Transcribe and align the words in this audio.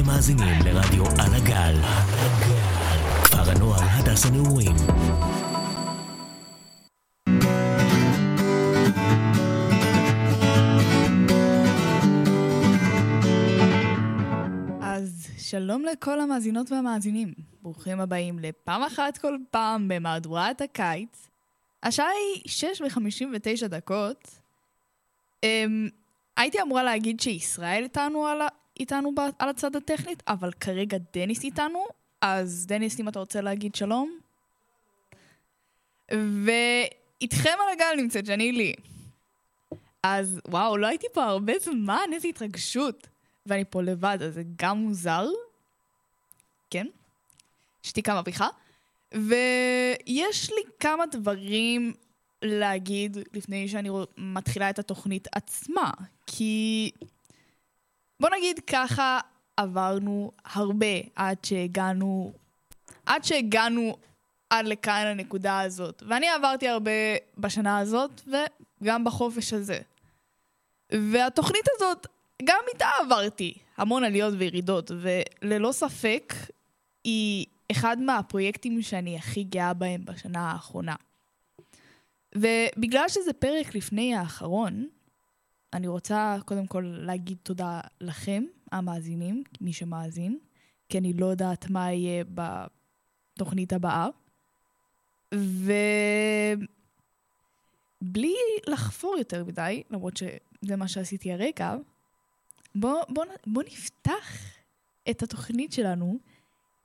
אתם 0.00 0.06
מאזינים 0.06 0.54
לרדיו 0.64 1.04
על 1.06 1.34
הגל. 1.34 1.74
כפר 3.24 3.50
הנוער 3.50 3.80
הדס 3.82 4.26
הנעורים. 4.26 4.76
אז 14.80 15.28
שלום 15.38 15.84
לכל 15.84 16.20
המאזינות 16.20 16.72
והמאזינים. 16.72 17.34
ברוכים 17.62 18.00
הבאים 18.00 18.38
לפעם 18.38 18.82
אחת 18.82 19.18
כל 19.18 19.36
פעם 19.50 19.88
במהדורת 19.88 20.60
הקיץ. 20.60 21.28
השעה 21.82 22.08
היא 22.08 22.42
6 22.46 22.80
ו-59 22.80 23.68
דקות. 23.68 24.40
Um, 25.44 25.46
הייתי 26.36 26.62
אמורה 26.62 26.82
להגיד 26.82 27.20
שישראל 27.20 27.82
איתנו 27.82 28.26
על, 28.26 28.40
איתנו 28.80 29.12
על 29.38 29.48
הצד 29.48 29.76
הטכנית, 29.76 30.22
אבל 30.28 30.52
כרגע 30.52 30.98
דניס 31.12 31.44
איתנו, 31.44 31.86
אז 32.20 32.66
דניס, 32.66 33.00
אם 33.00 33.08
אתה 33.08 33.18
רוצה 33.18 33.40
להגיד 33.40 33.74
שלום. 33.74 34.18
ואיתכם 36.44 37.54
על 37.60 37.72
הגל 37.72 38.02
נמצאת 38.02 38.26
שני 38.26 38.52
לי. 38.52 38.74
אז 40.02 40.40
וואו, 40.48 40.76
לא 40.76 40.86
הייתי 40.86 41.06
פה 41.12 41.24
הרבה 41.24 41.52
זמן, 41.58 42.10
איזו 42.12 42.28
התרגשות. 42.28 43.06
ואני 43.46 43.64
פה 43.70 43.82
לבד, 43.82 44.18
אז 44.20 44.34
זה 44.34 44.42
גם 44.56 44.78
מוזר. 44.78 45.26
כן? 46.70 46.86
שתיקה 47.82 48.20
מביכה. 48.20 48.48
ויש 49.14 50.50
לי 50.50 50.62
כמה 50.80 51.06
דברים 51.06 51.92
להגיד 52.42 53.16
לפני 53.32 53.68
שאני 53.68 53.88
מתחילה 54.16 54.70
את 54.70 54.78
התוכנית 54.78 55.28
עצמה. 55.32 55.90
כי 56.26 56.90
בוא 58.20 58.28
נגיד 58.36 58.60
ככה, 58.66 59.20
עברנו 59.56 60.32
הרבה 60.44 60.96
עד 61.16 61.44
שהגענו, 61.44 62.32
עד 63.06 63.24
שהגענו 63.24 63.96
עד 64.50 64.66
לכאן 64.66 65.06
הנקודה 65.06 65.60
הזאת. 65.60 66.02
ואני 66.08 66.28
עברתי 66.28 66.68
הרבה 66.68 66.90
בשנה 67.38 67.78
הזאת, 67.78 68.20
וגם 68.82 69.04
בחופש 69.04 69.52
הזה. 69.52 69.78
והתוכנית 70.92 71.64
הזאת, 71.76 72.06
גם 72.44 72.60
איתה 72.72 72.86
עברתי 73.00 73.54
המון 73.76 74.04
עליות 74.04 74.34
וירידות, 74.38 74.90
וללא 75.00 75.72
ספק 75.72 76.34
היא 77.04 77.46
אחד 77.70 77.98
מהפרויקטים 77.98 78.82
שאני 78.82 79.16
הכי 79.16 79.44
גאה 79.44 79.74
בהם 79.74 80.04
בשנה 80.04 80.50
האחרונה. 80.50 80.94
ובגלל 82.34 83.08
שזה 83.08 83.32
פרק 83.32 83.74
לפני 83.74 84.14
האחרון, 84.14 84.86
אני 85.72 85.88
רוצה 85.88 86.36
קודם 86.44 86.66
כל 86.66 86.94
להגיד 86.98 87.38
תודה 87.42 87.80
לכם, 88.00 88.44
המאזינים, 88.72 89.42
מי 89.60 89.72
שמאזין, 89.72 90.38
כי 90.88 90.98
אני 90.98 91.12
לא 91.12 91.26
יודעת 91.26 91.70
מה 91.70 91.92
יהיה 91.92 92.24
בתוכנית 92.34 93.72
הבאה. 93.72 94.08
ובלי 95.34 96.64
לחפור 98.66 99.16
יותר 99.18 99.44
מדי, 99.44 99.82
למרות 99.90 100.16
שזה 100.16 100.76
מה 100.76 100.88
שעשיתי 100.88 101.32
הרגע, 101.32 101.74
בוא, 102.74 103.02
בוא, 103.08 103.24
בוא 103.46 103.62
נפתח 103.62 104.32
את 105.10 105.22
התוכנית 105.22 105.72
שלנו 105.72 106.18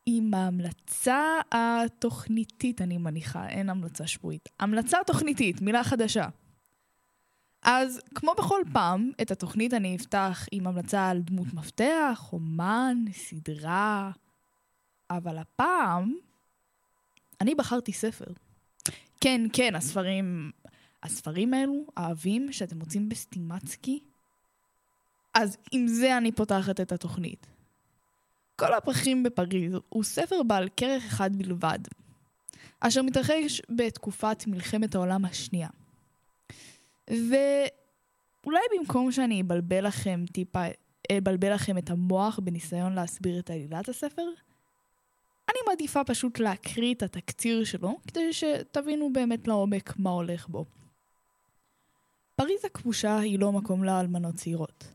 עם 0.05 0.33
ההמלצה 0.33 1.39
התוכניתית, 1.51 2.81
אני 2.81 2.97
מניחה, 2.97 3.49
אין 3.49 3.69
המלצה 3.69 4.07
שבועית. 4.07 4.49
המלצה 4.59 4.97
תוכניתית, 5.07 5.61
מילה 5.61 5.83
חדשה. 5.83 6.27
אז 7.61 8.01
כמו 8.15 8.31
בכל 8.37 8.61
פעם, 8.73 9.11
את 9.21 9.31
התוכנית 9.31 9.73
אני 9.73 9.95
אפתח 9.95 10.45
עם 10.51 10.67
המלצה 10.67 11.09
על 11.09 11.19
דמות 11.21 11.53
מפתח, 11.53 12.29
אומן, 12.33 12.97
סדרה, 13.13 14.11
אבל 15.09 15.37
הפעם 15.37 16.15
אני 17.41 17.55
בחרתי 17.55 17.93
ספר. 17.93 18.25
כן, 19.21 19.41
כן, 19.53 19.75
הספרים, 19.75 20.51
הספרים 21.03 21.53
האלו, 21.53 21.85
האהבים, 21.97 22.51
שאתם 22.51 22.77
מוצאים 22.77 23.09
בסטימצקי, 23.09 23.99
אז 25.33 25.57
עם 25.71 25.87
זה 25.87 26.17
אני 26.17 26.31
פותחת 26.31 26.79
את 26.81 26.91
התוכנית. 26.91 27.47
כל 28.55 28.73
הפרחים 28.73 29.23
בפריז 29.23 29.73
הוא 29.89 30.03
ספר 30.03 30.43
בעל 30.43 30.69
כרך 30.77 31.05
אחד 31.05 31.35
בלבד, 31.35 31.79
אשר 32.79 33.01
מתרחש 33.01 33.61
בתקופת 33.69 34.47
מלחמת 34.47 34.95
העולם 34.95 35.25
השנייה. 35.25 35.69
ואולי 37.09 38.61
במקום 38.77 39.11
שאני 39.11 39.41
אבלבל 39.41 39.87
לכם 39.87 40.23
טיפה, 40.33 40.63
אבלבל 41.17 41.53
לכם 41.53 41.77
את 41.77 41.89
המוח 41.89 42.39
בניסיון 42.43 42.93
להסביר 42.93 43.39
את 43.39 43.49
עלילת 43.49 43.89
הספר, 43.89 44.27
אני 45.49 45.59
מעדיפה 45.67 46.03
פשוט 46.03 46.39
להקריא 46.39 46.93
את 46.93 47.03
התקציר 47.03 47.63
שלו, 47.63 47.97
כדי 48.07 48.33
שתבינו 48.33 49.13
באמת 49.13 49.47
לעומק 49.47 49.93
מה 49.97 50.09
הולך 50.09 50.47
בו. 50.47 50.65
פריז 52.35 52.65
הכבושה 52.65 53.19
היא 53.19 53.39
לא 53.39 53.51
מקום 53.51 53.83
לאלמנות 53.83 54.35
צעירות. 54.35 54.93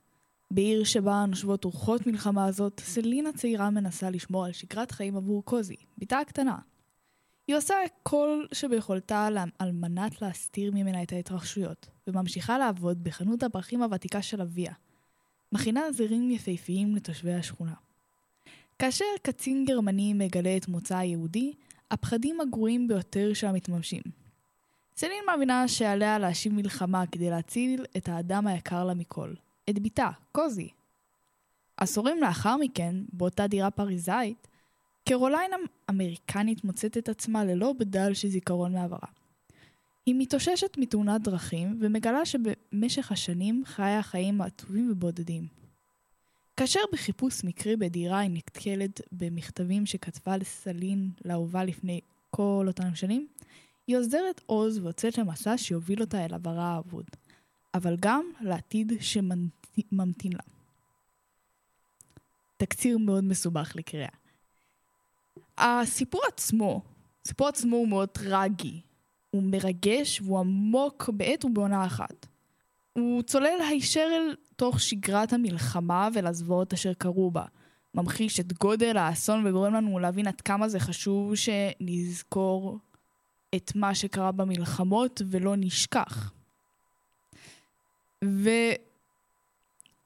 בעיר 0.51 0.85
שבה 0.85 1.25
נושבות 1.29 1.65
רוחות 1.65 2.07
מלחמה 2.07 2.47
הזאת, 2.47 2.81
סלינה 2.81 3.33
צעירה 3.33 3.71
מנסה 3.71 4.11
לשמור 4.11 4.45
על 4.45 4.53
שגרת 4.53 4.91
חיים 4.91 5.17
עבור 5.17 5.45
קוזי, 5.45 5.77
בתה 5.99 6.19
הקטנה. 6.19 6.59
היא 7.47 7.57
עושה 7.57 7.75
כל 8.03 8.45
שביכולתה 8.53 9.29
על 9.59 9.73
מנת 9.73 10.23
להסתיר 10.23 10.73
ממנה 10.75 11.03
את 11.03 11.13
ההתרחשויות, 11.13 11.87
וממשיכה 12.07 12.59
לעבוד 12.59 13.05
בחנות 13.05 13.43
הפרחים 13.43 13.83
הוותיקה 13.83 14.23
של 14.23 14.41
אביה. 14.41 14.73
מכינה 15.53 15.93
זרים 15.93 16.31
יפהפיים 16.31 16.97
לתושבי 16.97 17.35
השכונה. 17.35 17.75
כאשר 18.79 19.05
קצין 19.23 19.65
גרמני 19.65 20.13
מגלה 20.15 20.57
את 20.57 20.69
מוצא 20.69 20.97
היהודי, 20.97 21.53
הפחדים 21.91 22.41
הגרועים 22.41 22.89
ביותר 22.89 23.35
שם 23.35 23.55
מתממשים. 23.55 24.03
סלין 24.97 25.25
מאמינה 25.27 25.69
שעליה 25.69 26.19
להשיב 26.19 26.53
מלחמה 26.53 27.07
כדי 27.07 27.31
להציל 27.31 27.85
את 27.97 28.09
האדם 28.09 28.47
היקר 28.47 28.85
לה 28.85 28.95
מכל, 28.95 29.35
את 29.71 29.79
בתה, 29.79 30.11
קוזי. 30.33 30.69
עשורים 31.77 32.21
לאחר 32.21 32.57
מכן, 32.57 32.95
באותה 33.13 33.47
דירה 33.47 33.71
פריזאית, 33.71 34.49
קרוליין 35.09 35.51
אמריקנית 35.91 36.65
מוצאת 36.65 36.97
את 36.99 37.09
עצמה 37.09 37.45
ללא 37.45 37.73
בדל 37.79 38.15
של 38.15 38.29
זיכרון 38.29 38.73
מעברה. 38.73 39.09
היא 40.07 40.15
מתאוששת 40.19 40.79
מתאונת 40.79 41.23
דרכים 41.23 41.79
ומגלה 41.81 42.27
שבמשך 42.27 43.13
השנים 43.13 43.63
חיה 43.67 44.03
חיים 44.03 44.41
עצובים 44.41 44.91
ובודדים. 44.91 45.47
כאשר 46.57 46.81
בחיפוש 46.93 47.45
מקרי 47.45 47.77
בדירה 47.77 48.19
היא 48.19 48.31
נתקלת 48.31 49.01
במכתבים 49.13 49.87
שכתבה 49.87 50.37
לסלין 50.37 51.11
לאהובה 51.25 51.65
לפני 51.65 52.01
כל 52.31 52.65
אותן 52.69 52.95
שנים, 52.95 53.27
היא 53.87 53.97
עוזרת 53.97 54.41
עוז 54.47 54.79
ויוצאת 54.79 55.19
למסע 55.19 55.59
שיוביל 55.59 56.01
אותה 56.01 56.25
אל 56.25 56.35
עברה 56.35 56.65
האבוד, 56.65 57.05
אבל 57.75 57.97
גם 58.01 58.25
לעתיד 58.41 58.93
שממתין 59.01 60.33
לה. 60.33 60.43
תקציר 62.57 62.99
מאוד 62.99 63.25
מסובך 63.25 63.73
לקריאה. 63.77 64.09
הסיפור 65.59 66.21
עצמו, 66.29 66.83
הסיפור 67.25 67.49
עצמו 67.49 67.77
הוא 67.77 67.89
מאוד 67.89 68.09
טרגי. 68.09 68.81
הוא 69.31 69.43
מרגש 69.43 70.21
והוא 70.21 70.39
עמוק 70.39 71.11
בעת 71.15 71.45
ובעונה 71.45 71.87
אחת. 71.87 72.27
הוא 72.93 73.23
צולל 73.23 73.59
הישר 73.71 74.09
אל 74.13 74.35
תוך 74.57 74.81
שגרת 74.81 75.33
המלחמה 75.33 76.09
ולזוועות 76.15 76.73
אשר 76.73 76.95
קרו 76.95 77.31
בה. 77.31 77.45
ממחיש 77.95 78.41
את 78.41 78.53
גודל 78.53 78.97
האסון 78.97 79.47
וגורם 79.47 79.75
לנו 79.75 79.99
להבין 79.99 80.27
עד 80.27 80.41
כמה 80.41 80.69
זה 80.69 80.81
חשוב 80.81 81.33
שנזכור 81.35 82.79
את 83.55 83.73
מה 83.75 83.95
שקרה 83.95 84.33
במלחמות 84.33 85.23
ולא 85.27 85.55
נשכח. 85.57 86.33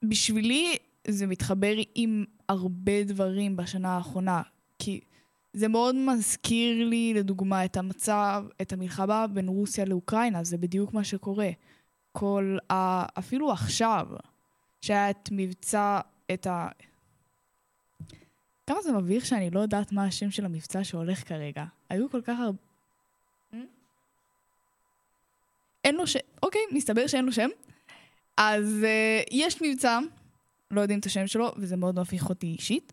ובשבילי 0.02 0.76
זה 1.06 1.26
מתחבר 1.26 1.74
עם 1.94 2.24
הרבה 2.48 3.02
דברים 3.04 3.56
בשנה 3.56 3.88
האחרונה, 3.96 4.42
כי 4.78 5.00
זה 5.52 5.68
מאוד 5.68 5.94
מזכיר 5.94 6.84
לי, 6.88 7.14
לדוגמה, 7.14 7.64
את 7.64 7.76
המצב, 7.76 8.44
את 8.62 8.72
המלחמה 8.72 9.26
בין 9.26 9.48
רוסיה 9.48 9.84
לאוקראינה, 9.84 10.44
זה 10.44 10.58
בדיוק 10.58 10.94
מה 10.94 11.04
שקורה. 11.04 11.50
כל 12.12 12.56
ה... 12.72 13.04
אפילו 13.18 13.52
עכשיו, 13.52 14.06
שהיה 14.80 15.10
את 15.10 15.28
מבצע, 15.32 16.00
את 16.32 16.46
ה... 16.46 16.68
כמה 18.66 18.82
זה 18.82 18.92
מביך 18.92 19.26
שאני 19.26 19.50
לא 19.50 19.60
יודעת 19.60 19.92
מה 19.92 20.04
השם 20.04 20.30
של 20.30 20.44
המבצע 20.44 20.84
שהולך 20.84 21.28
כרגע. 21.28 21.64
היו 21.90 22.10
כל 22.10 22.20
כך 22.22 22.38
הרבה... 22.40 22.58
אין 25.84 25.94
לו 25.94 26.06
שם, 26.06 26.18
אוקיי, 26.42 26.60
מסתבר 26.72 27.06
שאין 27.06 27.24
לו 27.24 27.32
שם. 27.32 27.48
אז 28.36 28.76
uh, 28.82 29.28
יש 29.30 29.62
מבצע, 29.62 29.98
לא 30.70 30.80
יודעים 30.80 30.98
את 30.98 31.06
השם 31.06 31.26
שלו, 31.26 31.52
וזה 31.56 31.76
מאוד 31.76 32.00
מביך 32.00 32.28
אותי 32.28 32.46
אישית. 32.46 32.92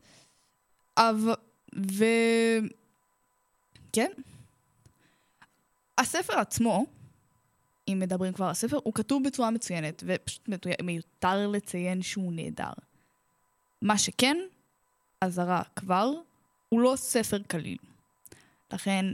אבל... 0.97 1.33
ו... 1.75 2.05
כן. 3.93 4.11
הספר 5.97 6.39
עצמו, 6.39 6.85
אם 7.87 7.99
מדברים 7.99 8.33
כבר 8.33 8.45
על 8.45 8.51
הספר, 8.51 8.79
הוא 8.83 8.93
כתוב 8.93 9.23
בצורה 9.23 9.51
מצוינת, 9.51 10.03
ופשוט 10.07 10.49
מיותר 10.83 11.47
לציין 11.47 12.01
שהוא 12.01 12.33
נהדר. 12.33 12.71
מה 13.81 13.97
שכן, 13.97 14.37
אזהרה 15.21 15.61
כבר, 15.75 16.11
הוא 16.69 16.81
לא 16.81 16.93
ספר 16.95 17.37
קליל. 17.47 17.77
לכן 18.73 19.05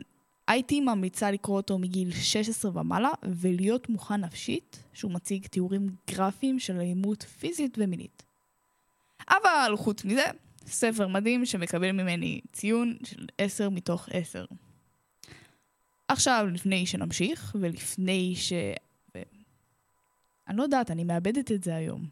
הייתי 0.47 0.81
ממליצה 0.81 1.31
לקרוא 1.31 1.57
אותו 1.57 1.77
מגיל 1.77 2.11
16 2.11 2.71
ומעלה 2.75 3.09
ולהיות 3.23 3.89
מוכן 3.89 4.15
נפשית 4.15 4.83
שהוא 4.93 5.11
מציג 5.11 5.47
תיאורים 5.47 5.89
גרפיים 6.11 6.59
של 6.59 6.75
אלימות 6.75 7.23
פיזית 7.23 7.77
ומינית. 7.77 8.23
אבל 9.29 9.73
חוץ 9.75 10.05
מזה, 10.05 10.25
ספר 10.67 11.07
מדהים 11.07 11.45
שמקבל 11.45 11.91
ממני 11.91 12.41
ציון 12.53 12.97
של 13.03 13.25
10 13.37 13.69
מתוך 13.69 14.09
10. 14.11 14.45
עכשיו, 16.07 16.47
לפני 16.53 16.85
שנמשיך, 16.85 17.55
ולפני 17.59 18.33
ש... 18.35 18.53
ו... 19.15 19.21
אני 20.47 20.57
לא 20.57 20.63
יודעת, 20.63 20.91
אני 20.91 21.03
מאבדת 21.03 21.51
את 21.51 21.63
זה 21.63 21.75
היום. 21.75 22.05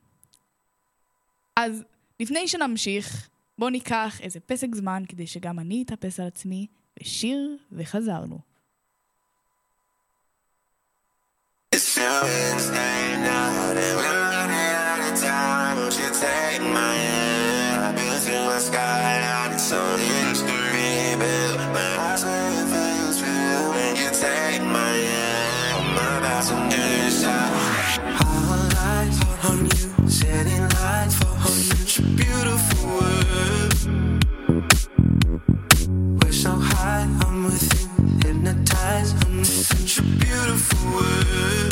אז 1.56 1.84
לפני 2.20 2.48
שנמשיך, 2.48 3.30
בואו 3.58 3.70
ניקח 3.70 4.22
איזה 4.22 4.40
פסק 4.40 4.76
זמן 4.76 5.04
כדי 5.08 5.28
שגם 5.28 5.60
אני 5.60 5.84
אתאפס 5.86 6.20
על 6.20 6.28
עצמי, 6.28 6.68
ושיר 7.00 7.58
וחזרנו. 7.72 8.40
It's 11.76 11.98
take 16.22 16.62
my 16.62 17.11
such 39.92 40.06
a 40.06 40.08
beautiful 40.20 40.92
world. 40.94 41.71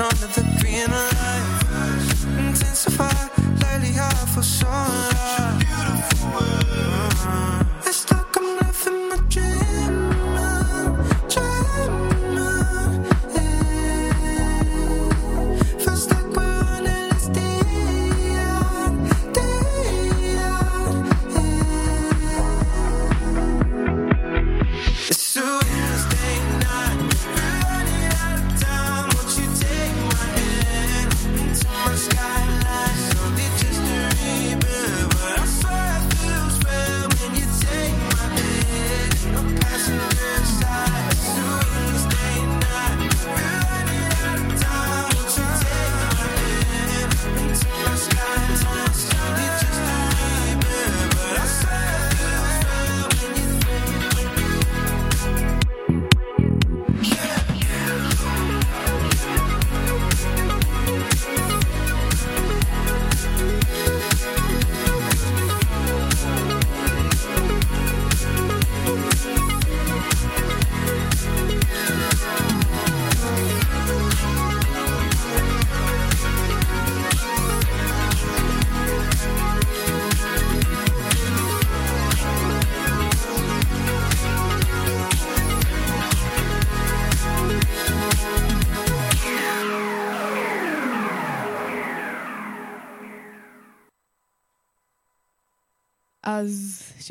none 0.00 0.10
of 0.12 0.34
the 0.34 0.59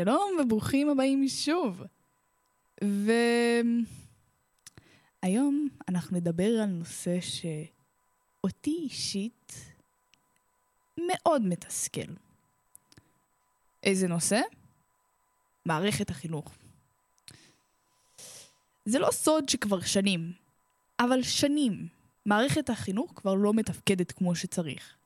שלום 0.01 0.38
וברוכים 0.41 0.89
הבאים 0.89 1.27
שוב. 1.27 1.84
והיום 5.24 5.68
אנחנו 5.89 6.18
נדבר 6.18 6.62
על 6.63 6.70
נושא 6.70 7.18
שאותי 7.22 8.77
אישית 8.84 9.53
מאוד 10.98 11.41
מתסכל. 11.41 12.12
איזה 13.84 14.08
נושא? 14.08 14.41
מערכת 15.65 16.10
החינוך. 16.10 16.51
זה 18.86 19.00
לא 19.00 19.12
סוד 19.12 19.50
שכבר 19.50 19.82
שנים, 19.82 20.34
אבל 21.00 21.24
שנים, 21.24 21.88
מערכת 22.25 22.70
החינוך 22.70 23.12
כבר 23.15 23.34
לא 23.34 23.53
מתפקדת 23.53 24.12
כמו 24.12 24.36
שצריך. 24.36 24.99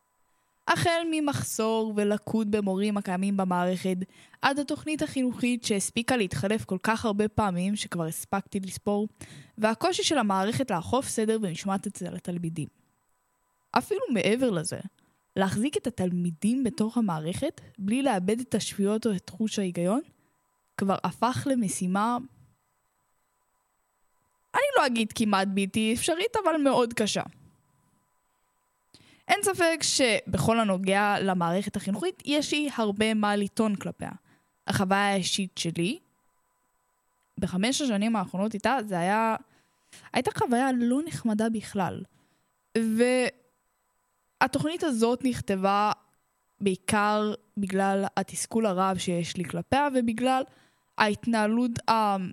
החל 0.67 1.01
ממחסור 1.11 1.93
ולקות 1.95 2.47
במורים 2.47 2.97
הקיימים 2.97 3.37
במערכת, 3.37 3.97
עד 4.41 4.59
התוכנית 4.59 5.01
החינוכית 5.01 5.63
שהספיקה 5.63 6.17
להתחלף 6.17 6.65
כל 6.65 6.77
כך 6.83 7.05
הרבה 7.05 7.27
פעמים 7.27 7.75
שכבר 7.75 8.05
הספקתי 8.05 8.59
לספור, 8.59 9.07
והקושי 9.57 10.03
של 10.03 10.17
המערכת 10.17 10.71
לאכוף 10.71 11.07
סדר 11.07 11.37
ומשמעת 11.41 11.87
אצל 11.87 12.15
התלמידים. 12.15 12.67
אפילו 13.71 14.01
מעבר 14.13 14.49
לזה, 14.49 14.79
להחזיק 15.35 15.77
את 15.77 15.87
התלמידים 15.87 16.63
בתוך 16.63 16.97
המערכת 16.97 17.61
בלי 17.77 18.03
לאבד 18.03 18.39
את 18.39 18.55
השפיות 18.55 19.07
או 19.07 19.15
את 19.15 19.21
תחוש 19.25 19.59
ההיגיון, 19.59 20.01
כבר 20.77 20.95
הפך 21.03 21.47
למשימה... 21.51 22.17
אני 24.55 24.63
לא 24.77 24.85
אגיד 24.85 25.13
כמעט 25.13 25.47
בלתי 25.47 25.93
אפשרית, 25.93 26.35
אבל 26.43 26.57
מאוד 26.57 26.93
קשה. 26.93 27.23
אין 29.27 29.39
ספק 29.43 29.79
שבכל 29.81 30.59
הנוגע 30.59 31.15
למערכת 31.21 31.75
החינוכית, 31.75 32.23
יש 32.25 32.51
לי 32.51 32.69
הרבה 32.75 33.13
מה 33.13 33.35
לטעון 33.35 33.75
כלפיה. 33.75 34.11
החוויה 34.67 35.11
האישית 35.11 35.57
שלי, 35.57 35.99
בחמש 37.37 37.81
השנים 37.81 38.15
האחרונות 38.15 38.53
איתה, 38.53 38.77
זה 38.85 38.99
היה... 38.99 39.35
הייתה 40.13 40.31
חוויה 40.37 40.69
לא 40.77 40.99
נחמדה 41.05 41.49
בכלל. 41.49 42.03
והתוכנית 44.41 44.83
הזאת 44.83 45.23
נכתבה 45.23 45.91
בעיקר 46.61 47.33
בגלל 47.57 48.05
התסכול 48.17 48.65
הרב 48.65 48.97
שיש 48.97 49.37
לי 49.37 49.45
כלפיה, 49.45 49.87
ובגלל 49.95 50.43
ההתנהלות 50.97 51.71
הלא 51.87 52.25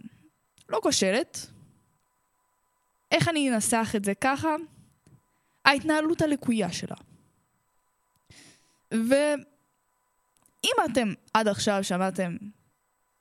לא 0.69 0.79
כושלת. 0.83 1.47
איך 3.13 3.29
אני 3.29 3.51
אנסח 3.51 3.93
את 3.97 4.05
זה 4.05 4.15
ככה? 4.15 4.55
ההתנהלות 5.65 6.23
הלקויה 6.23 6.73
שלה. 6.73 6.97
ואם 8.91 10.77
אתם 10.93 11.13
עד 11.35 11.49
עכשיו 11.49 11.85
שמעתם, 11.85 12.37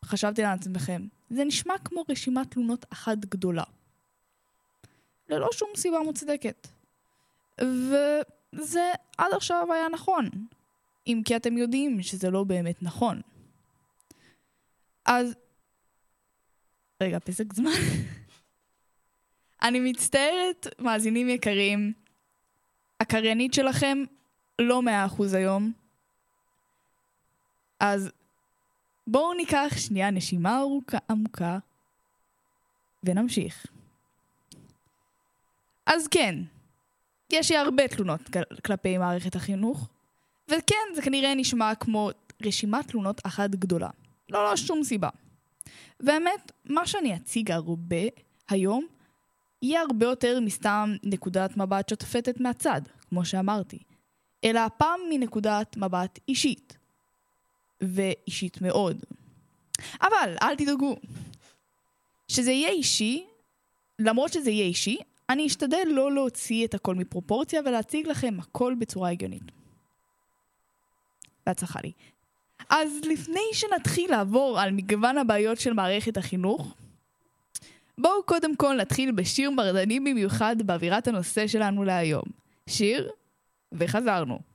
חשבתי 0.05 0.41
לעצמכם, 0.41 1.07
זה 1.29 1.43
נשמע 1.43 1.77
כמו 1.85 2.05
רשימת 2.09 2.51
תלונות 2.51 2.85
אחת 2.89 3.17
גדולה. 3.17 3.63
ללא 5.29 5.49
שום 5.51 5.69
סיבה 5.75 5.99
מוצדקת. 5.99 6.67
וזה 7.61 8.91
עד 9.17 9.33
עכשיו 9.33 9.73
היה 9.73 9.89
נכון. 9.89 10.29
אם 11.07 11.21
כי 11.25 11.35
אתם 11.35 11.57
יודעים 11.57 12.01
שזה 12.03 12.29
לא 12.29 12.43
באמת 12.43 12.83
נכון. 12.83 13.21
אז... 15.05 15.35
רגע, 17.01 17.19
פסק 17.19 17.53
זמן. 17.53 17.71
אני 19.63 19.79
מצטערת, 19.79 20.67
מאזינים 20.79 21.29
יקרים, 21.29 21.93
הקריינית 22.99 23.53
שלכם 23.53 24.03
לא 24.59 24.81
מאה 24.81 25.05
אחוז 25.05 25.33
היום. 25.33 25.71
אז 27.79 28.09
בואו 29.07 29.33
ניקח 29.33 29.73
שנייה 29.77 30.11
נשימה 30.11 30.59
ארוכה 30.59 30.97
עמוקה 31.09 31.57
ונמשיך. 33.03 33.65
אז 35.85 36.07
כן, 36.07 36.35
יש 37.29 37.51
לי 37.51 37.57
הרבה 37.57 37.87
תלונות 37.87 38.21
כל- 38.33 38.55
כלפי 38.65 38.97
מערכת 38.97 39.35
החינוך, 39.35 39.87
וכן, 40.47 40.75
זה 40.95 41.01
כנראה 41.01 41.35
נשמע 41.35 41.75
כמו 41.75 42.09
רשימת 42.45 42.87
תלונות 42.87 43.21
אחת 43.25 43.49
גדולה. 43.49 43.89
לא, 44.29 44.43
לא, 44.49 44.55
שום 44.55 44.83
סיבה. 44.83 45.09
והאמת, 45.99 46.51
מה 46.65 46.87
שאני 46.87 47.15
אציג 47.15 47.51
הרבה 47.51 47.95
היום, 48.49 48.87
יהיה 49.61 49.81
הרבה 49.81 50.05
יותר 50.05 50.39
מסתם 50.39 50.95
נקודת 51.03 51.57
מבט 51.57 51.89
שותפתת 51.89 52.39
מהצד, 52.39 52.81
כמו 53.09 53.25
שאמרתי, 53.25 53.79
אלא 54.43 54.59
הפעם 54.59 54.99
מנקודת 55.09 55.77
מבט 55.77 56.19
אישית. 56.27 56.77
ואישית 57.81 58.61
מאוד. 58.61 58.97
אבל, 60.01 60.35
אל 60.41 60.55
תדאגו. 60.55 60.95
שזה 62.27 62.51
יהיה 62.51 62.69
אישי, 62.69 63.25
למרות 63.99 64.33
שזה 64.33 64.51
יהיה 64.51 64.65
אישי, 64.65 64.97
אני 65.29 65.47
אשתדל 65.47 65.87
לא 65.87 66.11
להוציא 66.11 66.65
את 66.65 66.73
הכל 66.73 66.95
מפרופורציה 66.95 67.61
ולהציג 67.65 68.07
לכם 68.07 68.37
הכל 68.39 68.75
בצורה 68.79 69.09
הגיונית. 69.09 69.43
בהצלחה 71.45 71.79
לי. 71.83 71.91
אז 72.69 72.91
לפני 73.03 73.41
שנתחיל 73.53 74.11
לעבור 74.11 74.59
על 74.59 74.71
מגוון 74.71 75.17
הבעיות 75.17 75.59
של 75.59 75.73
מערכת 75.73 76.17
החינוך, 76.17 76.75
בואו 78.01 78.23
קודם 78.23 78.55
כל 78.55 78.75
נתחיל 78.75 79.11
בשיר 79.11 79.51
מרדני 79.51 79.99
במיוחד 79.99 80.55
באווירת 80.65 81.07
הנושא 81.07 81.47
שלנו 81.47 81.83
להיום. 81.83 82.23
שיר, 82.69 83.09
וחזרנו. 83.71 84.48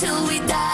till 0.00 0.28
we 0.28 0.38
die. 0.46 0.67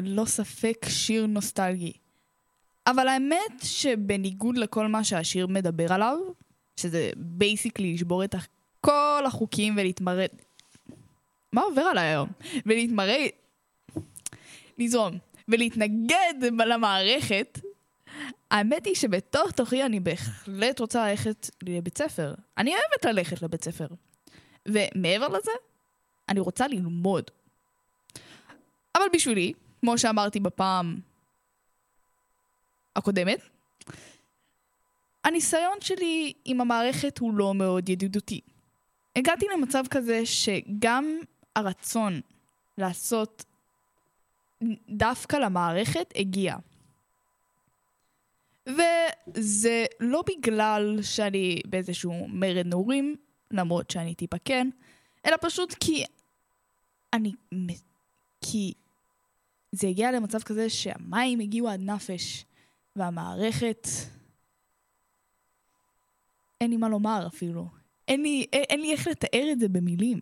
ללא 0.00 0.24
ספק 0.24 0.86
שיר 0.88 1.26
נוסטלגי. 1.26 1.92
אבל 2.86 3.08
האמת 3.08 3.60
שבניגוד 3.62 4.56
לכל 4.58 4.86
מה 4.86 5.04
שהשיר 5.04 5.46
מדבר 5.46 5.92
עליו, 5.92 6.18
שזה 6.76 7.10
basically 7.16 7.94
לשבור 7.94 8.24
את 8.24 8.34
כל 8.80 9.22
החוקים 9.26 9.74
ולהתמרד... 9.76 10.28
מה 11.52 11.60
עובר 11.62 11.82
עליי 11.82 12.08
היום? 12.08 12.28
ולהתמרד... 12.66 13.28
לזרום. 14.78 15.18
ולהתנגד 15.48 16.34
למערכת, 16.66 17.58
האמת 18.50 18.86
היא 18.86 18.94
שבתוך 18.94 19.50
תוכי 19.50 19.84
אני 19.84 20.00
בהחלט 20.00 20.80
רוצה 20.80 21.10
ללכת 21.10 21.50
לבית 21.62 21.98
ספר. 21.98 22.34
אני 22.58 22.70
אוהבת 22.70 23.04
ללכת 23.04 23.42
לבית 23.42 23.64
ספר. 23.64 23.86
ומעבר 24.66 25.28
לזה, 25.28 25.50
אני 26.28 26.40
רוצה 26.40 26.68
ללמוד. 26.68 27.24
אבל 28.96 29.04
בשבילי, 29.12 29.52
כמו 29.80 29.98
שאמרתי 29.98 30.40
בפעם 30.40 31.00
הקודמת, 32.96 33.40
הניסיון 35.24 35.78
שלי 35.80 36.32
עם 36.44 36.60
המערכת 36.60 37.18
הוא 37.18 37.34
לא 37.34 37.54
מאוד 37.54 37.88
ידידותי. 37.88 38.40
הגעתי 39.16 39.46
למצב 39.54 39.84
כזה 39.90 40.26
שגם 40.26 41.18
הרצון 41.56 42.20
לעשות 42.78 43.44
דווקא 44.88 45.36
למערכת 45.36 46.12
הגיע. 46.16 46.56
וזה 48.66 49.84
לא 50.00 50.22
בגלל 50.26 50.98
שאני 51.02 51.60
באיזשהו 51.64 52.28
מרד 52.28 52.66
נעורים, 52.66 53.16
למרות 53.50 53.90
שאני 53.90 54.14
טיפה 54.14 54.36
כן, 54.44 54.68
אלא 55.26 55.36
פשוט 55.40 55.74
כי 55.80 56.04
אני... 57.12 57.32
כי 58.40 58.72
זה 59.72 59.86
הגיע 59.86 60.12
למצב 60.12 60.42
כזה 60.42 60.70
שהמים 60.70 61.40
הגיעו 61.40 61.68
עד 61.68 61.80
נפש, 61.80 62.44
והמערכת... 62.96 63.88
אין 66.60 66.70
לי 66.70 66.76
מה 66.76 66.88
לומר 66.88 67.26
אפילו. 67.26 67.66
אין 68.08 68.22
לי, 68.22 68.46
אין, 68.52 68.64
אין 68.70 68.80
לי 68.80 68.92
איך 68.92 69.06
לתאר 69.08 69.48
את 69.52 69.60
זה 69.60 69.68
במילים. 69.68 70.18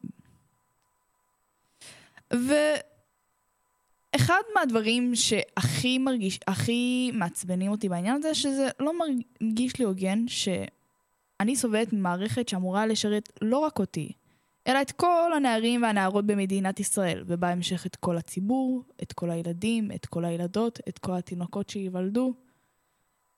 ואחד 4.14 4.42
מהדברים 4.54 5.14
שהכי 5.14 5.98
מרגיש, 5.98 6.40
הכי 6.46 7.10
מעצבנים 7.14 7.70
אותי 7.70 7.88
בעניין 7.88 8.16
הזה, 8.16 8.34
שזה 8.34 8.68
לא 8.80 8.92
מרגיש 8.98 9.78
לי 9.78 9.84
הוגן 9.84 10.28
שאני 10.28 11.56
סובלת 11.56 11.92
ממערכת 11.92 12.48
שאמורה 12.48 12.86
לשרת 12.86 13.32
לא 13.42 13.58
רק 13.58 13.78
אותי, 13.78 14.12
אלא 14.68 14.82
את 14.82 14.92
כל 14.92 15.32
הנערים 15.36 15.82
והנערות 15.82 16.26
במדינת 16.26 16.80
ישראל, 16.80 17.24
ובהמשך 17.26 17.86
את 17.86 17.96
כל 17.96 18.16
הציבור, 18.16 18.82
את 19.02 19.12
כל 19.12 19.30
הילדים, 19.30 19.90
את 19.94 20.06
כל 20.06 20.24
הילדות, 20.24 20.80
את 20.88 20.98
כל 20.98 21.14
התינוקות 21.14 21.70
שייוולדו. 21.70 22.32